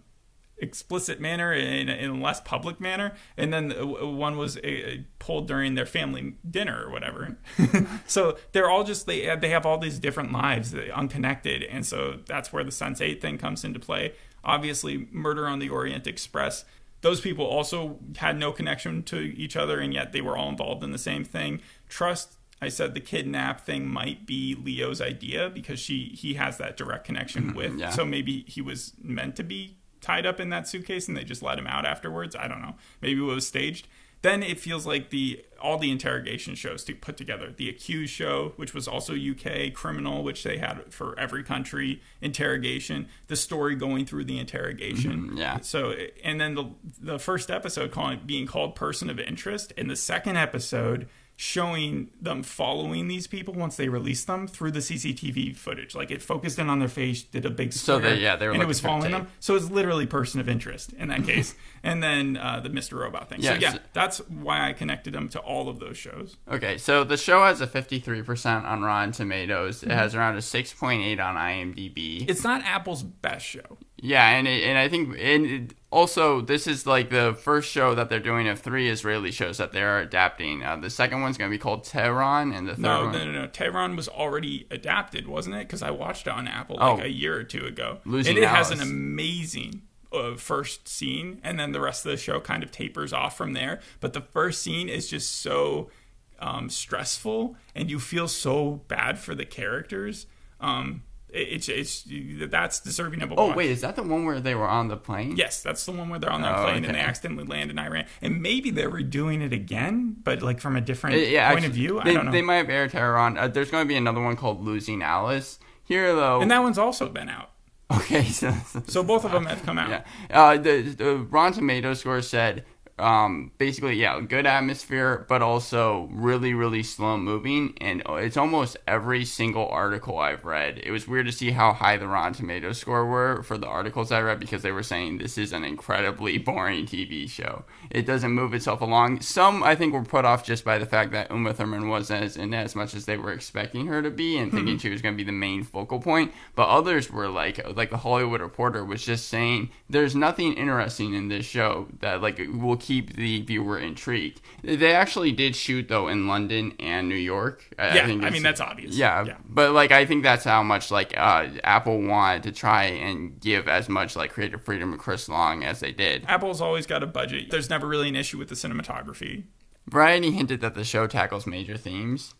explicit 0.59 1.21
manner, 1.21 1.53
in 1.53 1.89
in 1.89 2.11
a 2.11 2.21
less 2.23 2.41
public 2.41 2.81
manner, 2.81 3.15
and 3.37 3.53
then 3.53 3.73
uh, 3.73 3.85
one 4.07 4.37
was 4.37 4.57
uh, 4.59 4.97
pulled 5.19 5.47
during 5.47 5.75
their 5.75 5.87
family 5.87 6.35
dinner 6.49 6.85
or 6.85 6.91
whatever. 6.91 7.37
so 8.07 8.39
they're 8.53 8.71
all 8.71 8.85
just 8.85 9.07
they 9.07 9.35
they 9.37 9.51
have 9.51 9.67
all 9.67 9.79
these 9.79 9.99
different 9.99 10.33
lives, 10.33 10.75
unconnected, 10.75 11.63
and 11.63 11.85
so 11.85 12.19
that's 12.27 12.53
where 12.53 12.65
the 12.65 12.73
Sense 12.73 13.01
Eight 13.01 13.21
thing 13.21 13.39
comes 13.39 13.65
into 13.65 13.79
play. 13.79 14.13
Obviously, 14.45 15.09
Murder 15.11 15.47
on 15.47 15.59
the 15.59 15.69
Orient 15.69 16.07
Express. 16.07 16.65
Those 17.03 17.21
people 17.21 17.45
also 17.45 17.99
had 18.17 18.39
no 18.39 18.53
connection 18.53 19.03
to 19.05 19.19
each 19.19 19.57
other, 19.57 19.81
and 19.81 19.93
yet 19.93 20.13
they 20.13 20.21
were 20.21 20.37
all 20.37 20.49
involved 20.49 20.83
in 20.83 20.93
the 20.93 20.99
same 20.99 21.25
thing. 21.25 21.61
Trust 21.89 22.37
I 22.61 22.69
said 22.69 22.95
the 22.95 23.01
kidnap 23.01 23.61
thing 23.61 23.87
might 23.87 24.27
be 24.27 24.55
Leo's 24.55 25.01
idea 25.01 25.51
because 25.51 25.79
she 25.79 26.17
he 26.19 26.35
has 26.35 26.57
that 26.59 26.77
direct 26.77 27.05
connection 27.05 27.55
with. 27.55 27.79
yeah. 27.79 27.91
So 27.91 28.05
maybe 28.05 28.45
he 28.49 28.63
was 28.63 28.95
meant 29.03 29.37
to 29.37 29.45
be 29.45 29.77
tied 30.01 30.27
up 30.27 30.41
in 30.41 30.51
that 30.51 30.69
suitcase 30.69 31.09
and 31.09 31.17
they 31.17 31.25
just 31.25 31.43
let 31.43 31.59
him 31.59 31.67
out 31.67 31.87
afterwards. 31.87 32.37
I 32.37 32.49
don't 32.49 32.63
know. 32.63 32.75
Maybe 33.01 33.21
it 33.21 33.25
was 33.25 33.47
staged. 33.47 33.89
Then 34.23 34.43
it 34.43 34.59
feels 34.59 34.87
like 34.87 35.11
the 35.11 35.45
all 35.61 35.79
the 35.79 35.91
interrogation 35.91 36.55
shows 36.55 36.83
to 36.85 36.95
put 36.95 37.17
together. 37.17 37.53
The 37.55 37.69
accused 37.69 38.13
show, 38.13 38.53
which 38.57 38.75
was 38.75 38.89
also 38.89 39.15
UK, 39.15 39.73
criminal, 39.73 40.25
which 40.25 40.43
they 40.43 40.59
had 40.59 40.93
for 40.93 41.19
every 41.19 41.43
country, 41.43 42.03
interrogation, 42.21 43.09
the 43.29 43.37
story 43.37 43.75
going 43.75 44.07
through 44.07 44.25
the 44.25 44.39
interrogation. 44.39 45.29
Mm-hmm, 45.29 45.37
yeah. 45.37 45.61
So 45.61 45.95
and 46.25 46.41
then 46.41 46.55
the 46.55 46.71
the 47.01 47.19
first 47.19 47.51
episode 47.51 47.91
calling 47.91 48.21
being 48.27 48.47
called 48.47 48.75
person 48.75 49.11
of 49.11 49.21
interest, 49.21 49.73
and 49.77 49.89
the 49.89 49.97
second 49.97 50.37
episode 50.37 51.09
showing 51.39 52.11
them 52.21 52.43
following 52.43 53.09
these 53.09 53.27
people 53.27 53.53
once 53.53 53.77
they 53.77 53.89
released 53.89 54.27
them 54.27 54.49
through 54.49 54.71
the 54.71 54.79
CCTV 54.81 55.55
footage. 55.55 55.95
Like 55.95 56.11
it 56.11 56.23
focused 56.23 56.59
in 56.59 56.71
on 56.71 56.79
their 56.79 56.89
face, 56.89 57.23
did 57.23 57.45
a 57.45 57.51
big 57.51 57.75
So 57.75 57.99
they- 57.99 58.17
yeah, 58.21 58.37
they 58.37 58.47
were 58.49 58.55
and 58.55 58.63
it 58.63 58.67
was 58.67 58.81
following 58.81 59.13
them. 59.13 59.29
So 59.39 59.55
it's 59.55 59.71
literally 59.71 60.07
person 60.07 60.41
of 60.41 60.49
interest 60.49 60.95
in 60.95 61.09
that 61.09 61.25
case. 61.25 61.55
and 61.83 62.03
then 62.03 62.39
uh, 62.39 62.61
the 62.61 62.71
Mr. 62.71 62.99
Robot 62.99 63.29
thing. 63.29 63.43
So 63.43 63.51
Yes. 63.53 63.61
yeah, 63.61 63.79
that's 63.93 64.19
why 64.29 64.67
I 64.67 64.73
connected 64.73 65.13
them 65.13 65.29
to 65.31 65.39
all 65.41 65.69
of 65.69 65.79
those 65.79 65.99
shows. 65.99 66.37
Okay, 66.51 66.79
so 66.79 67.05
the 67.05 67.19
show 67.19 67.45
has 67.45 67.61
a 67.61 67.67
53% 67.67 68.65
on 68.65 68.83
Rotten 68.83 69.13
Tomatoes. 69.13 69.81
Mm-hmm. 69.83 69.91
It 69.91 69.95
has 69.95 70.15
around 70.15 70.37
a 70.37 70.41
6.8 70.41 71.21
on 71.21 71.35
IMDb. 71.37 72.29
It's 72.29 72.45
not 72.45 72.63
Apple's 72.65 73.03
best 73.03 73.45
show. 73.45 73.77
Yeah, 73.99 74.29
and 74.29 74.47
it, 74.47 74.63
and 74.65 74.77
I 74.77 74.89
think 74.89 75.17
and 75.19 75.47
it, 75.47 75.75
also 75.91 76.43
this 76.43 76.67
is 76.67 76.87
like 76.87 77.09
the 77.09 77.35
first 77.41 77.71
show 77.71 77.95
that 77.95 78.11
they're 78.11 78.21
doing 78.21 78.47
of 78.47 78.61
three 78.61 78.91
Israeli 78.91 79.31
shows 79.31 79.57
that 79.57 79.73
they're 79.73 80.01
adapting. 80.01 80.63
Uh, 80.63 80.77
the 80.77 80.91
second 80.91 81.23
one's 81.23 81.39
going 81.39 81.51
to 81.51 81.55
be 81.55 81.59
called 81.59 81.85
Tehran, 81.85 82.53
and 82.53 82.69
the 82.69 82.73
third 82.75 82.83
No, 82.83 83.05
one. 83.05 83.13
no, 83.13 83.25
no, 83.25 83.33
no. 83.33 83.47
Tehran 83.47 83.97
was 83.97 84.07
already 84.09 84.67
adapted, 84.71 85.27
wasn't 85.27 85.57
it? 85.57 85.61
Because 85.61 85.83
I 85.83 85.91
watched 85.93 86.27
it 86.27 86.33
on 86.35 86.47
Apple 86.47 86.77
like 86.77 87.01
Oh. 87.01 87.03
a 87.03 87.09
year 87.09 87.37
or 87.39 87.43
two 87.45 87.65
ago. 87.65 87.99
Losing 88.05 88.35
and 88.37 88.45
it 88.45 88.49
has 88.49 88.71
an 88.71 88.81
amazing 88.83 89.83
uh, 90.13 90.35
first 90.37 90.87
scene, 90.89 91.41
and 91.43 91.59
then 91.59 91.73
the 91.73 91.81
rest 91.81 92.05
of 92.05 92.11
the 92.11 92.17
show 92.19 92.39
kind 92.39 92.63
of 92.63 92.71
tapers 92.71 93.13
off 93.15 93.37
from 93.37 93.55
there. 93.55 93.81
But 94.01 94.13
the 94.13 94.21
first 94.21 94.61
scene 94.63 94.89
is 94.91 95.09
just 95.09 95.35
so 95.41 95.91
um, 96.39 96.69
stressful, 96.69 97.57
and 97.75 97.91
you 97.91 97.99
feel 97.99 98.29
so 98.29 98.83
bad 98.89 99.19
for 99.19 99.35
the 99.35 99.47
characters. 99.47 100.27
Um, 100.61 101.03
it's 101.29 101.69
it's 101.69 102.05
that's 102.51 102.81
deserving 102.81 103.23
of 103.23 103.33
a 103.33 103.35
oh 103.37 103.47
watch. 103.49 103.57
wait, 103.57 103.71
is 103.71 103.81
that 103.83 103.97
the 103.97 104.03
one 104.03 104.25
where 104.25 104.41
they 104.41 104.55
were 104.55 104.69
on 104.69 104.89
the 104.89 104.97
plane? 104.97 105.37
Yes, 105.37 105.63
that's 105.63 105.85
the 105.85 105.93
one 105.93 106.09
where 106.09 106.19
they're 106.19 106.31
on 106.31 106.43
that 106.43 106.59
Oh, 106.59 106.63
plane 106.65 106.85
and 106.85 106.95
they 106.95 107.01
accidentally 107.01 107.45
land 107.47 107.71
in 107.71 107.79
Iran, 107.79 108.07
and 108.23 108.41
maybe 108.41 108.71
they're 108.71 108.91
redoing 108.91 109.43
it 109.43 109.53
again, 109.53 110.17
but 110.23 110.41
like 110.43 110.61
from 110.61 110.77
a 110.77 110.81
different 110.81 111.17
Uh, 111.17 111.19
yeah, 111.21 111.49
point 111.49 111.59
actually, 111.65 111.67
of 111.69 111.75
view. 111.75 112.01
They, 112.05 112.11
I 112.11 112.15
don't 112.15 112.27
know. 112.27 112.33
they 112.33 112.43
might 112.43 112.57
have 112.57 112.71
aired 112.71 112.91
Tehran. 112.93 113.37
Uh, 113.37 113.49
there's 113.49 113.71
going 113.71 113.85
to 113.85 113.89
be 113.89 113.97
another 113.97 114.21
one 114.23 114.37
called 114.37 114.65
Losing 114.65 115.03
Alice. 115.03 115.59
Here 115.85 116.15
though, 116.15 116.41
and 116.41 116.51
that 116.51 116.63
one's 116.63 116.79
also 116.79 117.09
been 117.09 117.29
out. 117.29 117.51
okay, 117.93 118.25
so, 118.25 118.53
So 118.89 119.05
both 119.05 119.25
of 119.25 119.31
them 119.31 119.47
have 119.47 119.63
come 119.65 119.79
out. 119.79 119.89
Yeah. 119.91 120.03
Uh, 120.31 120.57
the, 120.57 120.83
the 120.83 121.17
Rotten 121.19 121.53
Tomatoes 121.53 122.01
score 122.01 122.21
said 122.21 122.65
um, 122.99 123.51
basically, 123.59 123.97
yeah, 123.97 124.21
good 124.21 124.47
atmosphere, 124.47 125.27
but 125.29 125.43
also 125.43 126.09
really, 126.13 126.55
really 126.55 126.83
slow 126.83 127.19
moving. 127.19 127.75
And 127.81 128.03
it's 128.09 128.39
almost 128.39 128.79
every 128.89 129.25
single 129.25 129.69
article 129.69 130.19
I've 130.19 130.45
read. 130.47 130.79
It 130.79 130.91
was 130.91 131.07
weird 131.07 131.27
to 131.27 131.33
see 131.33 131.51
how 131.51 131.75
high 131.75 131.99
the 131.99 132.09
Rotten 132.09 132.33
Tomatoes 132.33 132.79
score 132.79 133.05
were 133.05 133.43
for 133.43 133.59
the 133.59 133.67
articles 133.67 134.13
I 134.13 134.21
read 134.21 134.41
because 134.41 134.63
they 134.63 134.73
were 134.73 134.83
saying 134.83 135.19
this 135.19 135.37
is 135.37 135.53
an 135.53 135.65
incredibly 135.65 136.39
boring 136.47 136.87
TV 136.87 137.29
show. 137.29 137.65
It 137.91 138.07
doesn't 138.07 138.33
move 138.33 138.55
itself 138.55 138.81
along. 138.81 139.21
Some, 139.21 139.63
I 139.63 139.75
think, 139.75 139.93
were 139.93 140.03
put 140.03 140.25
off 140.25 140.45
just 140.45 140.65
by 140.65 140.79
the 140.79 140.87
fact 140.87 141.13
that 141.13 141.31
Uma 141.31 141.53
Thurman 141.53 141.89
wasn't 141.89 142.25
as 142.25 142.37
in 142.37 142.55
as 142.55 142.75
much 142.75 142.95
as 142.95 143.05
they 143.05 143.19
were 143.19 143.33
expecting 143.33 143.87
her 143.89 144.01
to 144.01 144.11
be 144.11 144.39
and 144.39 144.51
thinking 144.51 144.79
she 144.79 144.89
was 144.89 145.03
going 145.03 145.15
to 145.15 145.23
be 145.23 145.25
the 145.25 145.33
main 145.33 145.65
focal 145.65 146.01
point. 146.01 146.33
But 146.55 146.69
others 146.69 147.11
were 147.11 147.29
like, 147.29 147.77
like 147.77 147.91
the 147.91 147.99
Hollywood 147.99 148.41
Reporter 148.41 148.85
was 148.85 149.05
just 149.05 149.29
saying, 149.29 149.71
there's 149.91 150.17
nothing 150.17 150.55
interesting 150.55 151.13
in 151.13 151.29
this 151.29 151.45
show 151.45 151.89
that 152.01 152.23
like 152.23 152.39
will 152.39 152.77
keep 152.87 153.17
the 153.17 153.43
viewer 153.43 153.79
intrigued. 153.79 154.41
They 154.63 154.95
actually 154.95 155.33
did 155.33 155.57
shoot 155.57 155.89
though 155.89 156.07
in 156.07 156.29
London 156.29 156.73
and 156.79 157.09
New 157.09 157.17
York. 157.17 157.65
I, 157.77 157.97
Yeah, 157.97 158.03
I 158.03 158.07
think 158.07 158.33
mean, 158.33 158.43
that's 158.45 158.61
obvious. 158.61 158.95
Yeah, 158.95 159.25
Yeah. 159.25 159.37
but 159.45 159.73
like 159.73 159.91
I 159.91 160.07
think 160.07 160.23
that's 160.23 160.45
how 160.45 160.63
much 160.63 160.93
like 160.93 161.13
uh, 161.17 161.49
Apple 161.65 162.01
wanted 162.01 162.45
to 162.45 162.53
try 162.53 162.85
and 162.85 163.41
give 163.41 163.67
as 163.67 163.89
much 163.89 164.15
like 164.15 164.33
creative 164.33 164.63
freedom 164.63 164.93
to 164.93 164.99
Chris 164.99 165.29
Long 165.29 165.65
as 165.65 165.81
they 165.81 165.91
did. 165.91 166.25
Apple's 166.29 166.61
always 166.61 166.87
got 166.87 167.03
a 167.03 167.07
budget. 167.07 167.51
There's 167.51 167.69
never 167.69 167.89
really 167.89 168.09
an 168.09 168.17
issue 168.17 168.39
with 168.39 168.49
the 168.49 168.55
cinematography. 168.55 169.45
Variety 169.89 170.31
hinted 170.31 170.61
that 170.61 170.75
the 170.75 170.85
show 170.85 171.09
tackles 171.09 171.47
major 171.47 171.77
themes. 171.77 172.35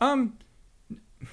Um, 0.00 0.38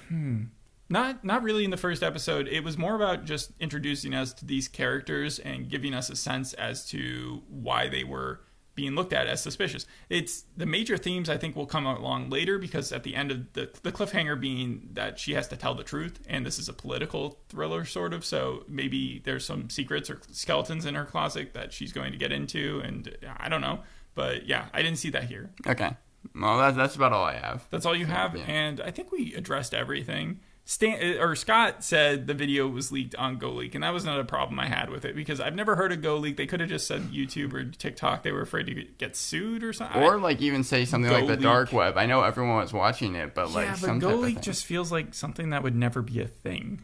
hmm. 0.08 0.44
Not 0.88 1.24
not 1.24 1.42
really 1.42 1.64
in 1.64 1.70
the 1.70 1.76
first 1.76 2.02
episode. 2.02 2.46
It 2.48 2.62
was 2.62 2.76
more 2.76 2.94
about 2.94 3.24
just 3.24 3.52
introducing 3.58 4.14
us 4.14 4.32
to 4.34 4.44
these 4.44 4.68
characters 4.68 5.38
and 5.38 5.68
giving 5.68 5.94
us 5.94 6.10
a 6.10 6.16
sense 6.16 6.52
as 6.54 6.86
to 6.90 7.42
why 7.48 7.88
they 7.88 8.04
were 8.04 8.40
being 8.74 8.94
looked 8.94 9.12
at 9.12 9.26
as 9.26 9.42
suspicious. 9.42 9.86
It's 10.10 10.44
the 10.56 10.66
major 10.66 10.96
themes 10.96 11.28
I 11.28 11.36
think 11.36 11.56
will 11.56 11.66
come 11.66 11.86
along 11.86 12.30
later 12.30 12.58
because 12.58 12.92
at 12.92 13.02
the 13.02 13.14
end 13.14 13.30
of 13.30 13.52
the 13.52 13.70
the 13.82 13.92
cliffhanger 13.92 14.38
being 14.38 14.88
that 14.92 15.18
she 15.18 15.34
has 15.34 15.48
to 15.48 15.56
tell 15.56 15.74
the 15.74 15.84
truth 15.84 16.20
and 16.26 16.44
this 16.44 16.58
is 16.58 16.68
a 16.68 16.72
political 16.72 17.38
thriller 17.48 17.84
sort 17.84 18.12
of. 18.12 18.24
So 18.24 18.64
maybe 18.68 19.22
there's 19.24 19.44
some 19.44 19.70
secrets 19.70 20.10
or 20.10 20.20
skeletons 20.32 20.86
in 20.86 20.94
her 20.94 21.04
closet 21.04 21.54
that 21.54 21.72
she's 21.72 21.92
going 21.92 22.12
to 22.12 22.18
get 22.18 22.32
into 22.32 22.80
and 22.84 23.16
I 23.38 23.48
don't 23.48 23.60
know. 23.60 23.80
But 24.14 24.46
yeah, 24.46 24.66
I 24.72 24.82
didn't 24.82 24.98
see 24.98 25.10
that 25.10 25.24
here. 25.24 25.50
Okay, 25.66 25.90
well 26.34 26.58
that's 26.58 26.76
that's 26.76 26.96
about 26.96 27.12
all 27.12 27.24
I 27.24 27.34
have. 27.34 27.66
That's 27.70 27.86
all 27.86 27.96
you 27.96 28.06
have, 28.06 28.36
yeah. 28.36 28.44
and 28.46 28.80
I 28.80 28.90
think 28.90 29.12
we 29.12 29.34
addressed 29.34 29.74
everything. 29.74 30.40
Stan 30.66 31.18
uh, 31.18 31.22
or 31.22 31.34
Scott 31.36 31.84
said 31.84 32.26
the 32.26 32.32
video 32.32 32.66
was 32.66 32.90
leaked 32.90 33.14
on 33.16 33.38
GoLeak, 33.38 33.74
and 33.74 33.84
that 33.84 33.92
was 33.92 34.04
not 34.04 34.18
a 34.18 34.24
problem 34.24 34.58
I 34.58 34.66
had 34.66 34.88
with 34.88 35.04
it 35.04 35.14
because 35.14 35.38
I've 35.38 35.54
never 35.54 35.76
heard 35.76 35.92
of 35.92 35.98
GoLeak. 36.00 36.36
They 36.38 36.46
could 36.46 36.60
have 36.60 36.70
just 36.70 36.86
said 36.86 37.02
YouTube 37.12 37.52
or 37.52 37.64
TikTok. 37.64 38.22
They 38.22 38.32
were 38.32 38.40
afraid 38.40 38.64
to 38.66 38.74
get 38.74 39.14
sued 39.14 39.62
or 39.62 39.74
something. 39.74 40.02
Or 40.02 40.18
like 40.18 40.40
even 40.40 40.64
say 40.64 40.86
something 40.86 41.12
like 41.12 41.26
the 41.26 41.36
Go 41.36 41.42
dark 41.42 41.72
web. 41.72 41.98
I 41.98 42.06
know 42.06 42.22
everyone 42.22 42.56
was 42.56 42.72
watching 42.72 43.14
it, 43.14 43.34
but 43.34 43.50
like 43.50 43.66
yeah, 43.66 43.76
but 43.80 43.90
GoLeak 43.98 44.40
just 44.40 44.64
feels 44.64 44.90
like 44.90 45.12
something 45.12 45.50
that 45.50 45.62
would 45.62 45.74
never 45.76 46.00
be 46.00 46.20
a 46.22 46.26
thing. 46.26 46.82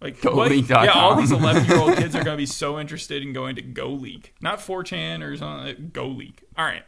Like 0.00 0.20
GoLeak.com. 0.20 0.36
what- 0.76 0.84
Yeah, 0.84 0.92
all 0.92 1.16
these 1.16 1.32
eleven-year-old 1.32 1.96
kids 1.96 2.14
are 2.14 2.22
going 2.22 2.36
to 2.36 2.40
be 2.40 2.46
so 2.62 2.78
interested 2.78 3.20
in 3.20 3.32
going 3.32 3.56
to 3.56 3.62
GoLeak, 3.62 4.26
not 4.40 4.60
4chan 4.60 5.24
or 5.28 5.36
something. 5.36 5.66
Like 5.66 5.92
GoLeak. 5.92 6.44
All 6.56 6.64
right, 6.64 6.84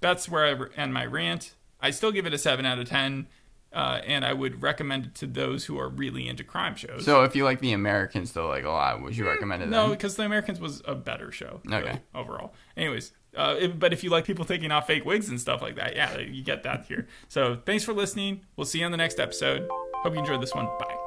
that's 0.00 0.28
where 0.28 0.44
I 0.46 0.80
end 0.80 0.94
my 0.94 1.04
rant. 1.06 1.56
I 1.80 1.90
still 1.90 2.12
give 2.12 2.24
it 2.24 2.32
a 2.32 2.38
seven 2.38 2.64
out 2.64 2.78
of 2.78 2.88
ten. 2.88 3.26
Uh, 3.72 4.00
and 4.06 4.24
I 4.24 4.32
would 4.34 4.62
recommend 4.62 5.06
it 5.06 5.14
to 5.16 5.26
those 5.26 5.64
who 5.64 5.78
are 5.78 5.88
really 5.88 6.28
into 6.28 6.44
crime 6.44 6.74
shows. 6.76 7.04
So 7.04 7.22
if 7.24 7.34
you 7.34 7.44
like 7.44 7.60
the 7.60 7.72
Americans 7.72 8.32
though 8.32 8.48
like 8.48 8.64
a 8.64 8.70
lot, 8.70 9.02
would 9.02 9.16
you 9.16 9.26
recommend 9.26 9.62
it? 9.62 9.68
No, 9.68 9.82
then? 9.82 9.90
because 9.92 10.16
The 10.16 10.24
Americans 10.24 10.60
was 10.60 10.82
a 10.84 10.94
better 10.94 11.32
show. 11.32 11.60
Okay. 11.70 12.00
overall. 12.14 12.52
Anyways, 12.76 13.12
uh, 13.34 13.56
if, 13.58 13.78
but 13.78 13.92
if 13.94 14.04
you 14.04 14.10
like 14.10 14.26
people 14.26 14.44
taking 14.44 14.70
off 14.70 14.86
fake 14.86 15.04
wigs 15.06 15.28
and 15.30 15.40
stuff 15.40 15.62
like 15.62 15.76
that, 15.76 15.96
yeah, 15.96 16.18
you 16.18 16.42
get 16.44 16.62
that 16.64 16.84
here. 16.86 17.08
So 17.28 17.60
thanks 17.64 17.82
for 17.82 17.94
listening. 17.94 18.42
We'll 18.56 18.66
see 18.66 18.80
you 18.80 18.84
on 18.84 18.90
the 18.90 18.98
next 18.98 19.18
episode. 19.18 19.66
Hope 20.02 20.12
you 20.12 20.18
enjoyed 20.20 20.42
this 20.42 20.54
one. 20.54 20.66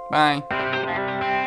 Bye. 0.10 0.42
Bye. 0.50 1.46